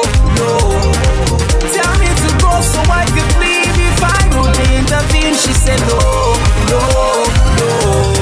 Tell 1.74 1.94
me 2.00 2.11
to 2.22 2.28
go 2.42 2.52
so 2.61 2.80
I 2.90 3.04
could 3.14 3.32
leave 3.42 3.76
if 3.90 4.00
I 4.02 4.20
would 4.36 4.56
intervene. 4.78 5.34
She 5.34 5.52
said 5.52 5.80
no, 5.88 5.98
no, 6.70 6.80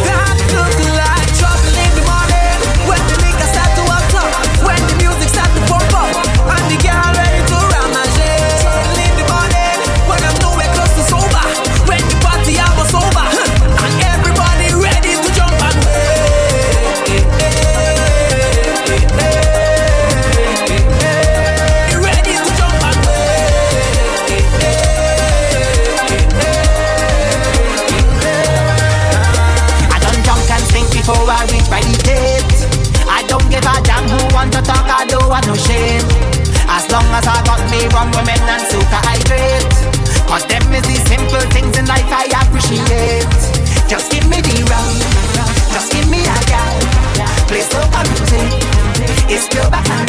no. 0.07 0.26
Want 35.37 35.47
no 35.49 35.55
shame. 35.55 36.07
As 36.69 36.91
long 36.91 37.05
as 37.13 37.27
I 37.27 37.45
got 37.45 37.61
me 37.71 37.85
rum, 37.93 38.11
women 38.17 38.41
and 38.41 38.63
soca, 38.71 39.01
I. 39.05 39.17
Cause 40.27 40.45
them 40.47 40.73
is 40.73 40.83
the 40.83 40.97
simple 41.07 41.45
things 41.53 41.77
in 41.79 41.87
life 41.87 42.09
I 42.09 42.27
appreciate. 42.43 43.41
Just 43.89 44.11
give 44.11 44.27
me 44.29 44.41
the 44.41 44.57
rum, 44.71 44.97
just 45.73 45.93
give 45.93 46.09
me 46.09 46.21
a 46.21 46.39
gal. 46.51 46.77
Play 47.49 47.63
soca 47.63 48.01
music, 48.11 48.51
it's 49.31 49.47
pure 49.49 49.71
bacchanal. 49.71 50.06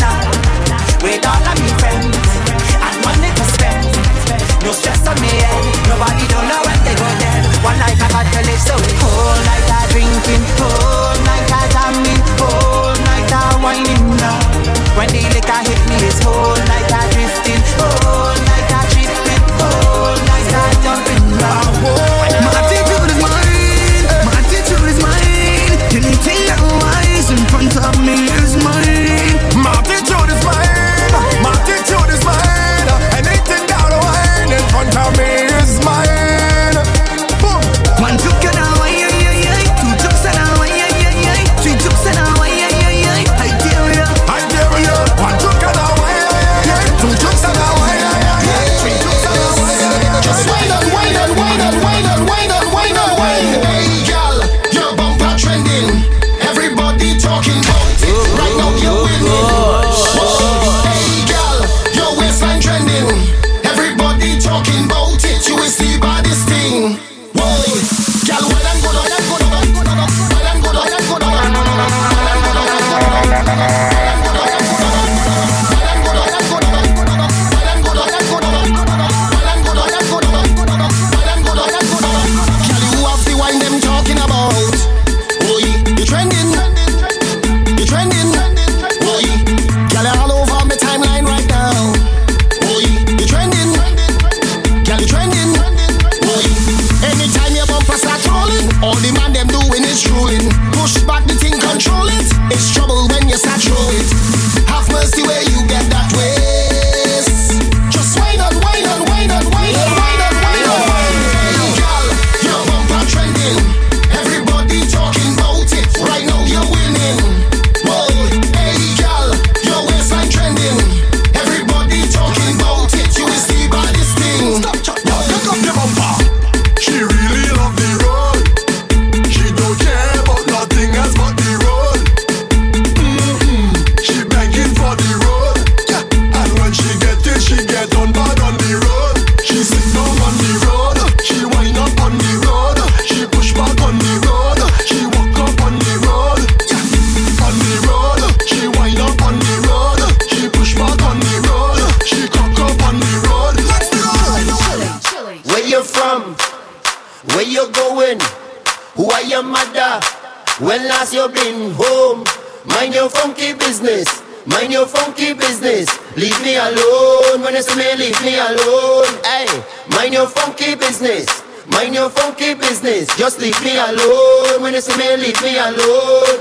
leave 173.39 173.63
me 173.63 173.77
alone. 173.77 174.61
When 174.61 174.73
you 174.73 174.81
see 174.81 174.97
me, 174.97 175.17
leave 175.17 175.41
me 175.41 175.57
alone. 175.57 176.36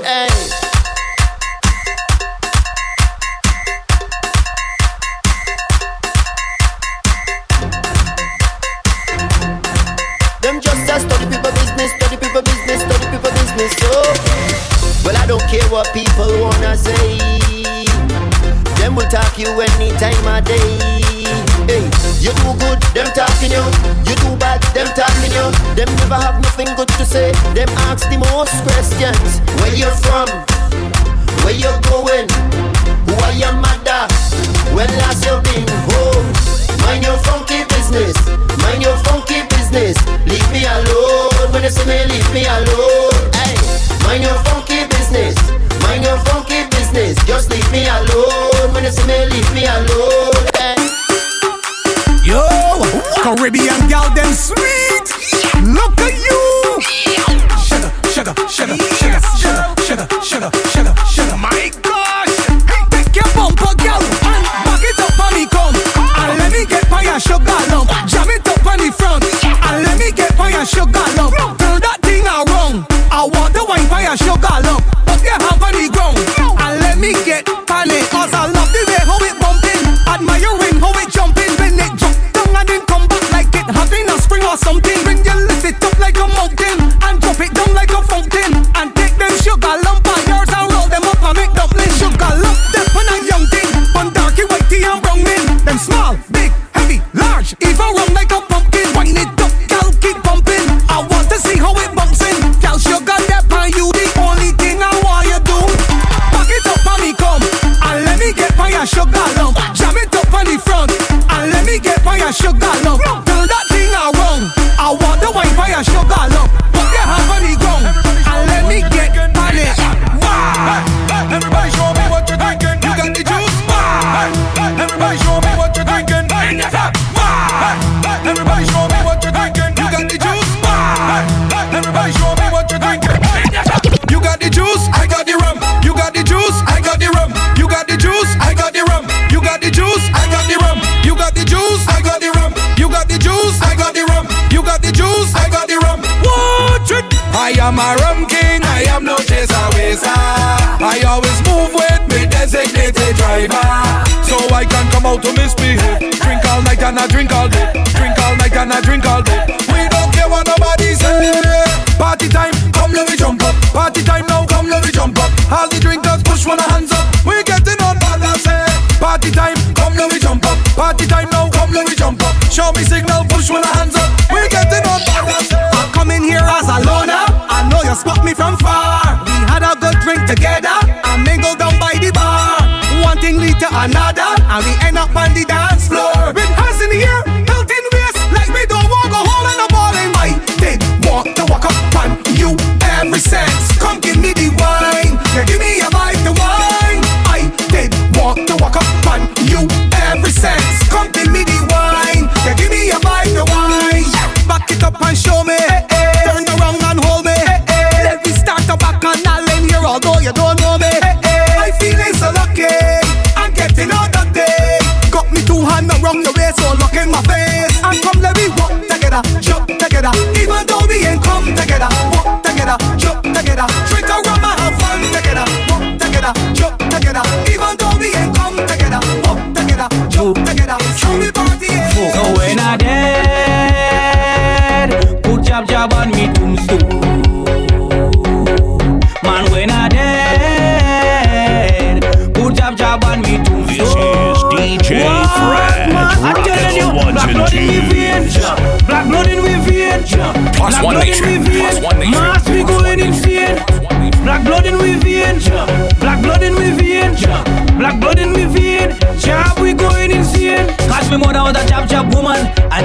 most 28.37 28.61
questions 28.65 29.36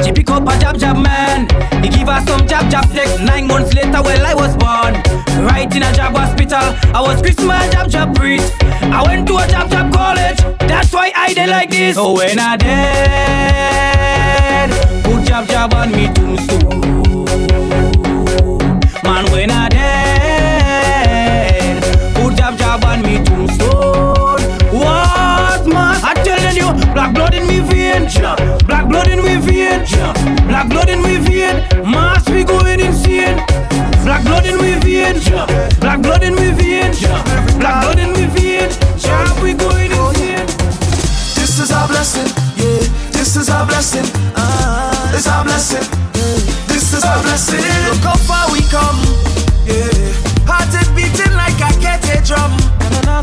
she 0.05 0.13
pick 0.13 0.29
up 0.31 0.47
a 0.47 0.57
jab 0.59 0.79
jab 0.79 0.97
man. 0.97 1.49
He 1.83 1.89
give 1.89 2.09
her 2.09 2.21
some 2.27 2.47
jab 2.47 2.71
jab 2.71 2.85
sex. 2.87 3.19
Nine 3.21 3.47
months 3.47 3.73
later, 3.75 4.03
well 4.03 4.27
I 4.27 4.35
was 4.35 4.55
born. 4.57 4.95
Right 5.47 5.75
in 5.75 5.83
a 5.83 5.93
jab 5.93 6.15
hospital. 6.15 6.75
I 6.95 7.01
was 7.01 7.21
Christmas 7.23 7.71
jab 7.73 7.89
jab 7.89 8.15
priest. 8.15 8.53
I 8.63 9.03
went 9.07 9.27
to 9.29 9.37
a 9.37 9.47
jab 9.49 9.71
jab 9.71 9.91
college. 9.93 10.39
That's 10.61 10.93
why 10.93 11.11
I 11.15 11.33
did 11.35 11.49
like 11.49 11.71
this. 11.71 11.95
So 11.97 12.13
when 12.15 12.39
I 12.39 12.57
dead, 12.57 14.71
put 15.05 15.25
jab 15.27 15.47
jab 15.49 15.73
on 15.75 15.91
me 15.93 16.09
tombstone. 16.13 17.25
Man, 19.05 19.25
when 19.33 19.51
I 19.51 19.69
dead, 19.69 21.83
put 22.15 22.37
jab 22.37 22.57
jab 22.59 22.85
on 22.85 23.03
me 23.03 23.19
tombstone. 23.25 24.41
What 24.73 25.67
man? 25.67 26.01
I 26.05 26.15
telling 26.25 26.57
you, 26.57 26.73
black 26.93 27.13
blood 27.15 27.35
in 27.35 27.47
me 27.47 27.61
black 28.21 28.89
blood 28.89 29.09
in 29.09 29.23
me 29.23 29.37
vein, 29.37 29.85
black 30.49 30.69
blood 30.69 30.89
in 30.89 31.03
me 31.03 31.17
vein. 31.19 31.65
Mass 31.85 32.29
we 32.29 32.45
going 32.45 32.81
insane. 32.81 33.37
Black 34.05 34.25
blood 34.25 34.47
in 34.47 34.57
me 34.61 34.75
vein, 34.81 35.21
black 35.81 36.03
blood 36.03 36.23
in 36.23 36.35
me 36.35 36.51
vein, 36.53 36.93
black 37.59 37.83
blood 37.83 37.99
in 37.99 38.13
me 38.13 38.27
vein. 38.27 38.71
Job 38.99 39.43
we 39.43 39.55
going 39.55 39.91
insane. 39.93 40.47
This 41.39 41.59
is 41.61 41.71
our 41.71 41.87
blessing, 41.89 42.29
yeah. 42.57 42.83
This 43.13 43.37
is 43.37 43.49
our 43.49 43.67
blessing. 43.67 44.05
Ah, 44.37 45.15
it's 45.15 45.27
our 45.27 45.45
blessing. 45.45 45.87
This 46.67 46.93
is 46.93 47.05
our 47.05 47.23
blessing. 47.23 47.61
Look 47.89 48.03
how 48.03 48.17
far 48.17 48.51
we 48.53 48.61
come, 48.69 48.99
yeah. 49.65 49.89
Heart 50.45 50.75
is 50.75 50.89
beating 50.97 51.35
like 51.37 51.59
I 51.63 51.73
get 51.81 52.03
a 52.11 52.21
drum, 52.27 52.53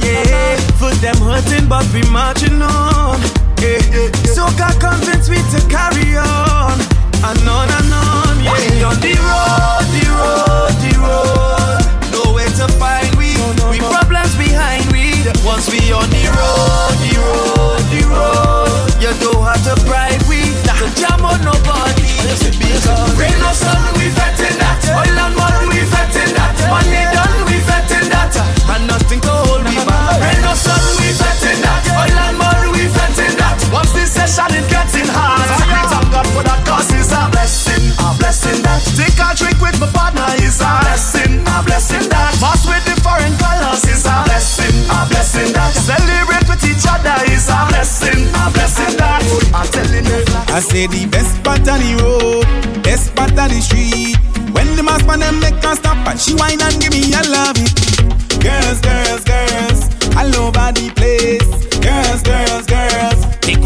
yeah. 0.02 0.56
Foot 0.80 0.96
them 1.02 1.18
hurting, 1.18 1.68
but 1.68 1.86
we 1.94 2.02
marching 2.10 2.62
on, 2.62 3.20
yeah. 3.62 4.12
So 4.36 4.48
God 4.58 4.76
convinced 4.80 5.30
me 5.30 5.38
to 5.54 5.60
carry 5.68 6.18
on, 6.18 6.78
and 7.24 7.48
on 7.48 7.70
and 7.70 7.94
on, 7.94 8.36
yeah. 8.44 8.88
On 8.90 8.98
the 9.04 9.14
road, 9.20 9.86
the 9.94 10.04
road, 10.10 10.74
the 10.84 10.92
road. 11.00 11.82
Nowhere 12.12 12.52
to 12.60 12.68
find 12.80 13.12
we, 13.16 13.36
we 13.72 13.78
problems 13.80 14.36
behind 14.36 14.86
we. 14.92 15.12
Once 15.46 15.70
we 15.70 15.80
on 15.92 16.10
the 16.10 16.24
road, 16.32 16.96
the 17.04 17.14
road, 17.20 17.82
the 17.92 18.02
road. 18.08 18.70
You 19.02 19.12
don't 19.24 19.44
have 19.44 19.64
to 19.68 19.76
bribe 19.86 20.22
we, 20.28 20.42
to 20.68 20.74
jam 20.96 21.24
on 21.26 21.40
nobody. 21.44 22.08
Rain 23.20 23.40
or 23.44 23.54
sun, 23.54 23.82
we 23.98 24.10
fetting 24.12 24.58
that. 24.60 24.80
Oil 24.92 25.18
and 25.20 25.36
water, 25.36 25.68
we 25.72 25.80
fetting 25.88 26.34
that. 26.36 26.56
Money 26.70 27.19
Session 34.40 34.64
is 34.64 34.72
getting 34.72 35.12
hard, 35.12 35.52
I 35.52 35.84
thank 35.92 36.08
God 36.16 36.28
for 36.32 36.44
that 36.48 36.64
cause 36.64 36.88
is 36.96 37.12
a 37.12 37.28
blessing, 37.28 37.92
a 38.00 38.08
blessing 38.16 38.64
that. 38.64 38.80
Take 38.96 39.20
a 39.20 39.36
drink 39.36 39.60
with 39.60 39.76
my 39.84 39.92
partner 39.92 40.32
is 40.40 40.64
a 40.64 40.72
blessing, 40.80 41.44
a 41.44 41.60
blessing 41.60 42.08
that. 42.08 42.40
Mass 42.40 42.64
with 42.64 42.80
the 42.88 42.96
foreign 43.04 43.36
colors 43.36 43.84
is 43.84 44.08
a 44.08 44.16
blessing, 44.24 44.72
a 44.88 45.00
blessing 45.12 45.52
that. 45.52 45.76
Celebrate 45.76 46.48
with 46.48 46.64
each 46.64 46.88
other 46.88 47.20
is 47.28 47.52
a 47.52 47.60
blessing, 47.68 48.32
a 48.32 48.44
blessing 48.56 48.96
that. 48.96 49.20
I'm 49.52 49.68
telling 49.76 50.08
you. 50.08 50.24
I 50.56 50.64
say 50.64 50.88
the 50.88 51.04
best 51.12 51.36
part 51.44 51.60
of 51.68 51.76
the 51.76 51.92
road, 52.00 52.48
best 52.80 53.12
part 53.20 53.36
of 53.36 53.52
the 53.52 53.60
street. 53.60 54.16
When 54.56 54.72
the 54.80 54.88
mass 54.88 55.04
man 55.04 55.20
them 55.20 55.44
make 55.44 55.60
her 55.68 55.76
stop 55.76 56.00
and 56.08 56.16
she 56.16 56.32
whine 56.40 56.64
and 56.64 56.80
give 56.80 56.96
me 56.96 57.12
I 57.12 57.28
love 57.28 57.60
it. 57.60 57.76
Girls, 58.40 58.80
girls, 58.80 59.24
girls, 59.28 59.84
all 60.16 60.32
over 60.48 60.72
the 60.72 60.88
place. 60.96 61.49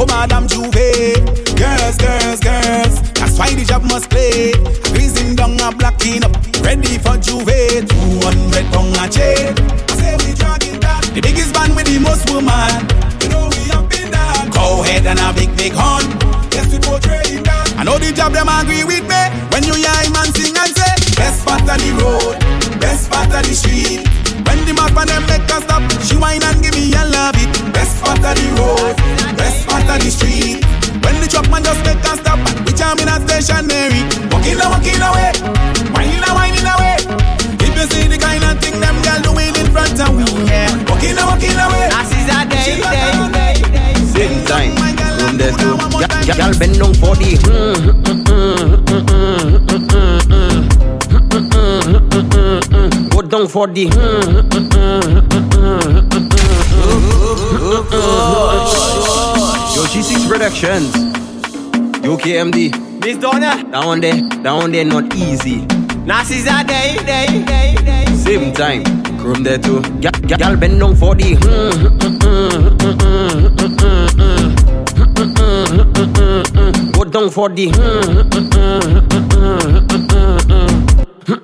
Girls, 0.04 0.12
Madame 0.12 0.47
Juve. 0.47 1.16
Girls, 1.56 1.97
girls, 1.97 2.39
girls, 2.39 3.01
that's 3.14 3.38
why 3.38 3.54
the 3.54 3.64
job 3.66 3.84
must 3.84 4.10
play. 4.10 4.51
Freezing 4.91 5.36
down 5.36 5.60
a 5.60 5.72
blocking 5.76 6.24
up, 6.24 6.36
ready 6.64 6.97
for 6.97 7.16
J'ouvert. 7.20 7.88
200 7.88 8.66
pound 8.74 8.95
a 8.99 9.08
chain. 9.08 9.56
I 9.88 9.95
say 9.95 10.16
we 10.20 10.34
jogging 10.34 10.80
that. 10.82 11.04
The 11.14 11.22
biggest 11.22 11.54
band 11.54 11.76
with 11.76 11.88
the 11.88 11.99
most 11.99 12.28
woman. 12.30 12.84
You 13.24 13.30
know 13.30 13.47
we 13.47 13.72
up 13.72 13.91
in 13.95 14.12
that. 14.12 14.51
Go 14.51 14.84
ahead 14.84 15.06
and 15.08 15.20
a 15.20 15.32
big, 15.32 15.56
big 15.56 15.74
horn. 15.74 16.04
Yes, 16.51 16.68
we 16.72 16.80
portray 16.80 17.39
that. 17.47 17.76
I 17.78 17.84
know 17.84 17.97
the 17.97 18.12
job 18.12 18.34
them 18.34 18.49
agree 18.49 18.84
with 18.84 19.08
me 19.08 19.22
when 19.56 19.64
you 19.64 19.76
hear 19.76 19.99
him 20.04 20.16
sing 20.36 20.56
and 20.58 20.72
say 20.76 20.93
best 21.16 21.45
part 21.45 21.64
of 21.64 21.78
the 21.80 21.91
road, 22.01 22.36
best 22.80 23.10
part 23.10 23.32
of 23.32 23.43
the 23.45 23.54
street. 23.56 24.04
When 24.43 24.60
the 24.68 24.74
map 24.76 24.95
and 24.97 25.08
them 25.08 25.24
make 25.32 25.47
us 25.47 25.64
stop, 25.64 25.84
she 26.04 26.18
whine 26.18 26.43
and 26.43 26.60
give 26.60 26.76
me 26.76 26.91
I 26.91 27.06
love 27.08 27.39
it. 27.39 27.51
Best 27.72 28.04
part 28.04 28.20
of 28.20 28.34
the 28.36 28.47
road, 28.60 28.95
on 29.94 30.00
the 30.02 30.10
street. 30.10 30.58
When 31.06 31.22
the 31.22 31.28
truck 31.30 31.46
man 31.54 31.62
just 31.64 31.86
make 31.86 32.02
a 32.02 32.18
stop, 32.18 32.41
we 32.66 32.74
jam 32.74 32.98
in 32.98 33.08
a 33.08 33.22
stationary. 33.22 34.02
Walking 34.34 34.58
a 34.58 34.66
walking 34.66 34.98
away, 34.98 35.30
whining 35.94 36.26
a 36.26 36.32
whining 36.34 36.66
away. 36.66 36.98
If 37.62 37.72
you 37.78 37.86
see 37.94 38.10
the 38.10 38.18
kind 38.18 38.41
of 38.41 38.58
thing 38.58 38.82
them 38.82 38.98
girl 39.06 39.22
doing 39.22 39.54
in 39.54 39.70
front 39.70 39.94
of 40.02 40.10
we, 40.18 40.26
yeah. 40.50 40.74
Walking 40.89 41.14
a 41.14 41.24
walking 41.30 41.54
away. 41.54 41.94
That 41.94 42.10
is 42.10 42.26
a 42.26 42.41
day, 42.50 42.82
day, 42.82 43.14
day, 43.38 43.62
day. 43.70 43.94
Same 44.10 44.41
time, 44.50 44.74
room 45.22 45.38
there 45.38 45.54
too. 45.62 45.78
Y'all 46.26 46.58
bend 46.58 46.82
down 46.82 46.94
for 46.98 47.14
the. 47.14 47.38
Go 53.14 53.22
down 53.22 53.48
for 53.48 53.68
the. 53.68 53.86
Mm, 53.86 53.94
mm, 54.50 54.66
mm, 54.66 54.74
mm, 54.74 55.30
mm, 56.02 56.10
mm, 56.10 57.78
mm. 57.91 59.12
Yo, 59.84 59.89
G6 59.89 60.29
Productions. 60.29 60.95
UKMD. 62.07 63.03
Miss 63.03 63.17
Donna. 63.17 63.61
Down 63.69 63.99
there, 63.99 64.21
down 64.41 64.71
there, 64.71 64.86
not 64.86 65.13
easy. 65.13 65.65
Nazis 66.05 66.47
are 66.47 66.63
day, 66.63 66.95
day, 67.05 67.43
day, 67.43 67.75
day. 67.84 68.05
Same 68.15 68.53
time, 68.53 68.86
chrome 69.19 69.43
there 69.43 69.57
too. 69.57 69.81
Gal, 69.99 70.13
gal, 70.25 70.55
bend 70.55 70.79
down 70.79 70.95
for 70.95 71.15
the. 71.15 71.36
Go 76.93 77.03
down 77.03 77.29
for 77.29 77.49
the. 77.49 79.82
When 81.24 81.39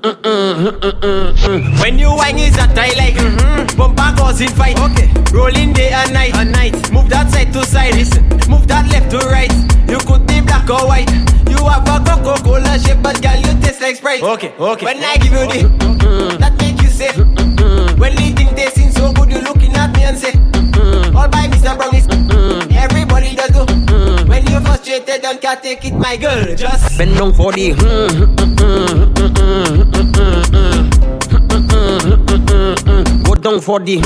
you 1.98 2.10
whine 2.10 2.38
is 2.38 2.56
a 2.58 2.68
tie 2.76 2.92
like 3.00 3.16
mm-hmm. 3.16 3.78
Bumper 3.78 4.14
goes 4.18 4.42
in 4.42 4.50
fight. 4.50 4.78
Okay. 4.78 5.08
Rolling 5.32 5.72
day 5.72 5.92
and 5.92 6.12
night. 6.12 6.36
And 6.36 6.52
night. 6.52 6.92
Move 6.92 7.10
that 7.10 7.30
side 7.32 7.54
to 7.54 7.64
side. 7.64 7.96
Listen. 7.96 8.28
Move 8.50 8.68
that 8.68 8.92
left 8.92 9.10
to 9.12 9.20
right. 9.30 9.52
You 9.88 10.00
could 10.00 10.28
be 10.28 10.42
black 10.42 10.70
or 10.70 10.86
white. 10.86 11.10
You 11.48 11.64
have 11.64 11.88
a 11.88 12.04
Coca-Cola 12.04 12.78
shape 12.80 13.02
But 13.02 13.22
girl 13.22 13.38
you 13.38 13.56
taste 13.62 13.80
like 13.82 13.96
Sprite. 13.96 14.22
Okay, 14.22 14.52
okay. 14.60 14.86
When 14.86 14.98
I 15.02 15.16
give 15.16 15.32
you 15.32 15.48
the 15.48 16.38
That 16.40 16.58
make 16.60 16.82
you 16.82 16.90
say 16.90 17.14
When 17.96 18.16
the 18.16 18.34
thing 18.36 18.54
tasting 18.56 18.92
so 18.92 19.14
good 19.14 19.32
You 19.32 19.40
looking 19.40 19.74
at 19.76 19.96
me 19.96 20.04
and 20.04 20.18
say 20.18 20.34
All 21.16 21.30
by 21.30 21.48
Mr. 21.48 21.78
Brown 21.78 21.96
is 21.96 22.06
Everybody 22.76 23.34
does 23.36 23.52
go 23.52 23.66
When 24.28 24.46
you're 24.48 24.62
frustrated 24.62 25.24
and 25.24 25.40
can't 25.40 25.64
take 25.64 25.86
it 25.86 25.94
my 25.94 26.18
girl 26.18 26.54
Just 26.56 26.98
Bend 26.98 27.16
down 27.16 27.34
for 27.34 27.54
the. 27.54 28.59
Go 33.24 33.34
down 33.36 33.60
for 33.62 33.80
the. 33.80 34.00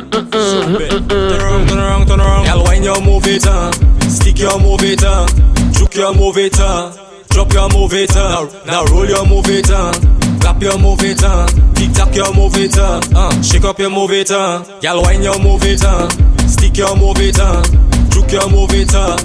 Turn 0.00 1.40
around, 1.40 1.68
turn 1.68 1.78
around, 1.78 2.06
turn 2.06 2.20
around. 2.20 2.46
Girl, 2.46 2.62
wine 2.62 2.84
your 2.84 3.00
move 3.00 3.26
it, 3.26 3.44
uh. 3.46 3.72
Stick 4.08 4.38
your 4.38 4.60
move 4.60 4.82
it, 4.84 5.02
uh. 5.02 5.26
Juke 5.72 5.96
your 5.96 6.14
move 6.14 6.38
it, 6.38 6.60
uh. 6.60 6.92
Drop 7.30 7.52
your 7.52 7.68
move 7.70 7.92
it, 7.94 8.14
uh. 8.16 8.46
Now 8.66 8.84
roll 8.84 9.06
your 9.08 9.26
move 9.26 9.48
it, 9.48 9.68
uh. 9.70 9.92
Clap 10.40 10.62
your 10.62 10.78
move 10.78 11.02
it, 11.02 11.24
uh. 11.24 11.46
Tick 11.74 11.92
tock 11.92 12.14
your 12.14 12.32
move 12.34 12.56
it, 12.56 12.78
uh. 12.78 13.00
uh. 13.16 13.42
Shake 13.42 13.64
up 13.64 13.78
your 13.80 13.90
move 13.90 14.12
it, 14.12 14.30
uh. 14.30 14.62
Girl, 14.80 15.02
wine 15.02 15.22
your 15.22 15.38
move 15.40 15.64
it, 15.64 15.82
uh. 15.84 16.08
Stick 16.46 16.76
your 16.76 16.96
move 16.96 17.18
it, 17.18 17.38
uh. 17.40 17.62
Juke 18.10 18.30
your 18.30 18.48
move 18.48 18.70
it, 18.72 18.94
uh. 18.94 19.16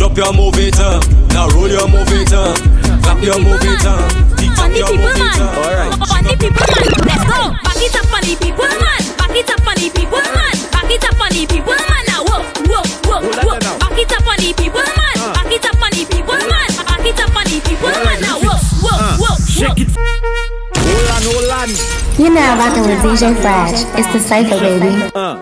Drop 0.00 0.16
your 0.16 0.32
move 0.32 0.56
it, 0.56 0.80
uh. 0.80 0.96
Now 1.36 1.52
roll 1.52 1.68
your 1.68 1.84
move 1.84 2.08
it, 2.08 2.32
uh. 2.32 2.56
Clap 3.04 3.20
your 3.20 3.36
move 3.36 3.60
it, 3.60 3.84
uh. 3.84 4.00
Tick 4.32 4.48
tock 4.56 4.72
your 4.72 4.96
move 4.96 5.12
uh. 5.12 5.60
Alright. 5.60 5.92
On 5.92 6.24
the 6.24 6.40
people 6.40 6.56
man, 6.56 6.88
let's 7.04 7.20
go. 7.28 7.52
Back 7.60 7.76
it 7.76 7.92
up 8.00 8.08
on 8.08 8.24
the 8.24 8.32
people 8.40 8.64
man. 8.64 8.96
Back 9.20 9.36
it 9.36 9.50
up 9.52 9.60
on 9.60 9.76
the 9.76 9.92
people 9.92 10.24
man. 10.24 10.56
Back 10.72 10.88
it 10.88 11.04
up 11.04 11.20
on 11.20 11.28
the 11.36 11.44
people 11.44 11.76
man. 11.76 12.02
Now 12.08 12.24
whoa, 12.24 12.40
whoa, 12.64 12.80
whoa, 12.80 13.20
whoa. 13.44 13.60
Back 13.60 14.00
it 14.00 14.08
up 14.08 14.24
on 14.24 14.40
the 14.40 14.56
people 14.56 14.80
man. 14.80 15.16
Back 15.36 15.52
it 15.52 15.68
up 15.68 15.76
on 15.76 15.92
the 15.92 16.02
people 16.08 16.40
man. 16.48 16.70
Back 16.80 17.04
it 17.04 17.20
up 17.20 17.36
on 17.36 17.44
the 17.44 17.60
people 17.60 17.92
man. 17.92 18.18
Now 18.24 18.40
whoa, 18.40 18.56
whoa, 18.80 18.96
whoa. 19.20 19.36
Shake 19.52 19.84
it. 19.84 19.92
Hold 20.80 21.12
on, 21.12 21.28
hold 21.28 21.52
on. 21.60 21.68
You're 22.16 22.32
now 22.32 22.56
rocking 22.56 22.88
with 22.88 23.04
DJ 23.04 23.36
Flash. 23.44 23.84
It's 24.00 24.08
the 24.16 24.20
Cypher, 24.24 24.56
baby. 24.64 25.12
Uh, 25.12 25.36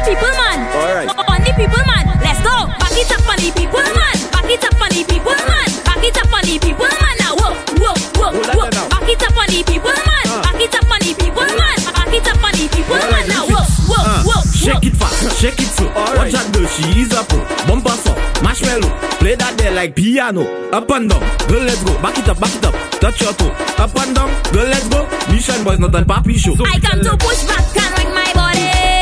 the 0.00 0.10
people 0.10 0.32
man. 0.32 0.58
Alright. 0.72 1.08
On 1.28 1.40
the 1.44 1.52
people 1.52 1.84
man. 1.84 2.04
Let's 2.24 2.40
go. 2.40 2.56
Back 2.80 2.96
it 2.96 3.12
up 3.12 3.28
on 3.28 3.36
the 3.36 3.50
people 3.52 3.84
man. 3.84 4.16
Back 4.32 4.48
it 4.48 4.64
up 4.64 4.80
on 4.80 4.88
the 4.88 5.02
people 5.04 5.36
man. 5.36 5.68
Back 5.84 6.04
it 6.04 6.16
up 6.16 6.32
on 6.32 6.42
the 6.44 6.56
people 6.56 6.88
man. 6.88 7.14
Now 7.20 7.36
whoa, 7.36 7.52
whoa, 7.76 7.92
whoa, 8.16 8.32
whoa. 8.56 8.70
Back 8.88 9.08
it 9.08 9.22
up 9.22 9.36
on 9.36 9.48
the 9.52 9.60
people 9.60 9.92
man. 9.92 10.24
Back 10.40 10.60
it 10.60 10.74
up 10.74 10.88
on 10.88 11.00
the 11.04 11.12
people 11.12 11.44
man. 11.44 11.78
Back 11.92 12.14
it 12.16 12.28
up 12.28 12.40
on 12.40 12.52
the 12.56 12.64
people 12.72 12.96
man. 12.96 13.24
Now 13.28 13.44
whoa, 13.44 13.64
whoa, 13.92 14.00
whoa. 14.24 14.42
Shake 14.56 14.84
it 14.88 14.96
fast, 14.96 15.20
shake 15.36 15.60
it 15.60 15.70
slow. 15.76 15.92
Right. 15.92 16.16
Watch 16.16 16.32
her 16.32 16.44
do, 16.52 16.64
she 16.66 17.04
is 17.04 17.12
a 17.12 17.20
pro. 17.24 17.44
Bumper 17.68 17.96
song, 18.00 18.16
marshmallow. 18.40 18.88
Play 19.20 19.36
that 19.36 19.52
there 19.58 19.72
like 19.72 19.94
piano. 19.94 20.48
Up 20.72 20.88
and 20.96 21.10
down, 21.10 21.20
girl, 21.48 21.64
let's 21.64 21.84
go. 21.84 21.92
Back 22.00 22.16
it 22.16 22.28
up, 22.28 22.40
back 22.40 22.54
it 22.56 22.64
up. 22.64 22.74
Touch 23.00 23.20
your 23.20 23.32
toe. 23.36 23.52
Up 23.76 23.92
and 24.00 24.16
down, 24.16 24.30
girl, 24.52 24.64
let's 24.64 24.88
go. 24.88 25.04
Mission 25.28 25.60
boys, 25.64 25.78
not 25.78 25.94
a 25.94 26.04
papi 26.04 26.36
show. 26.36 26.54
So 26.56 26.64
I 26.64 26.80
come 26.80 27.00
to 27.04 27.16
push 27.16 27.44
back 27.44 27.64
can't 27.74 27.92
ring 27.98 28.14
my 28.14 28.32
body. 28.32 28.99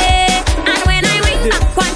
a, 1.53 1.88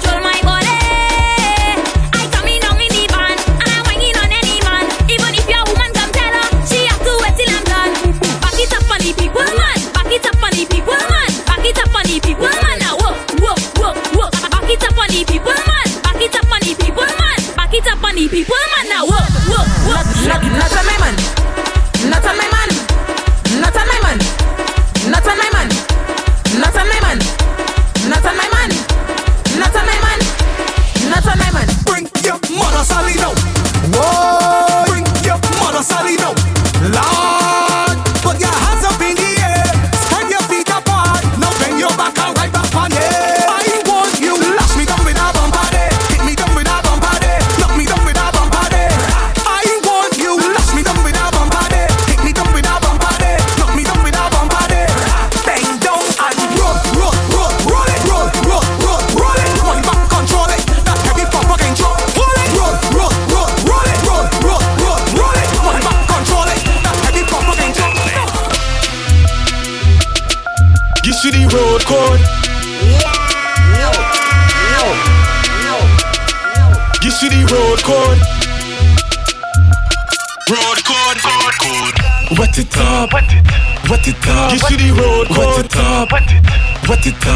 따뜻한 87.03 87.32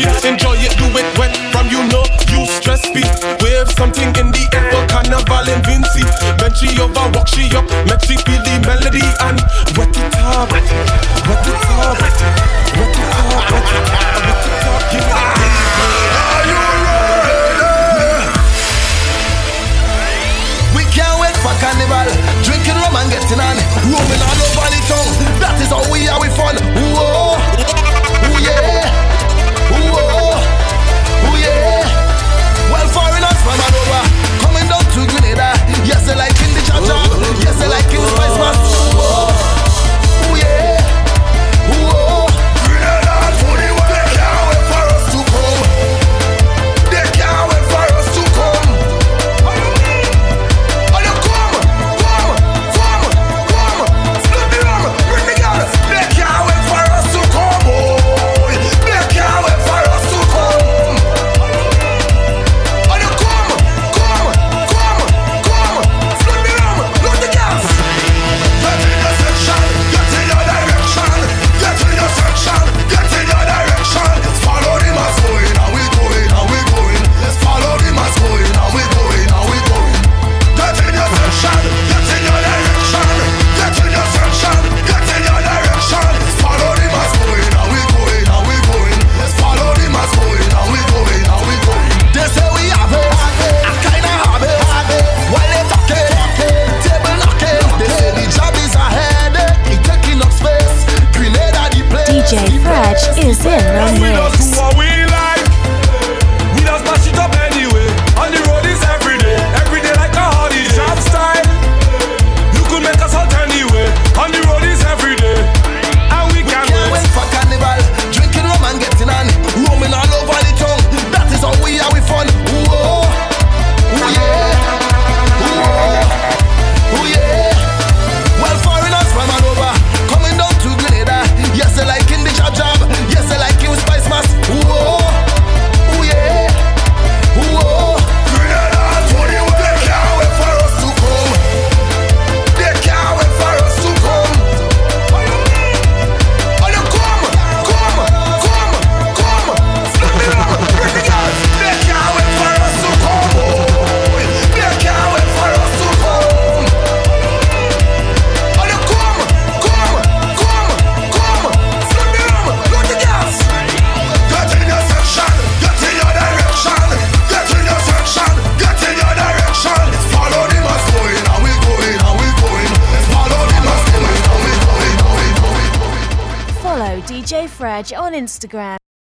energy. 0.00 0.41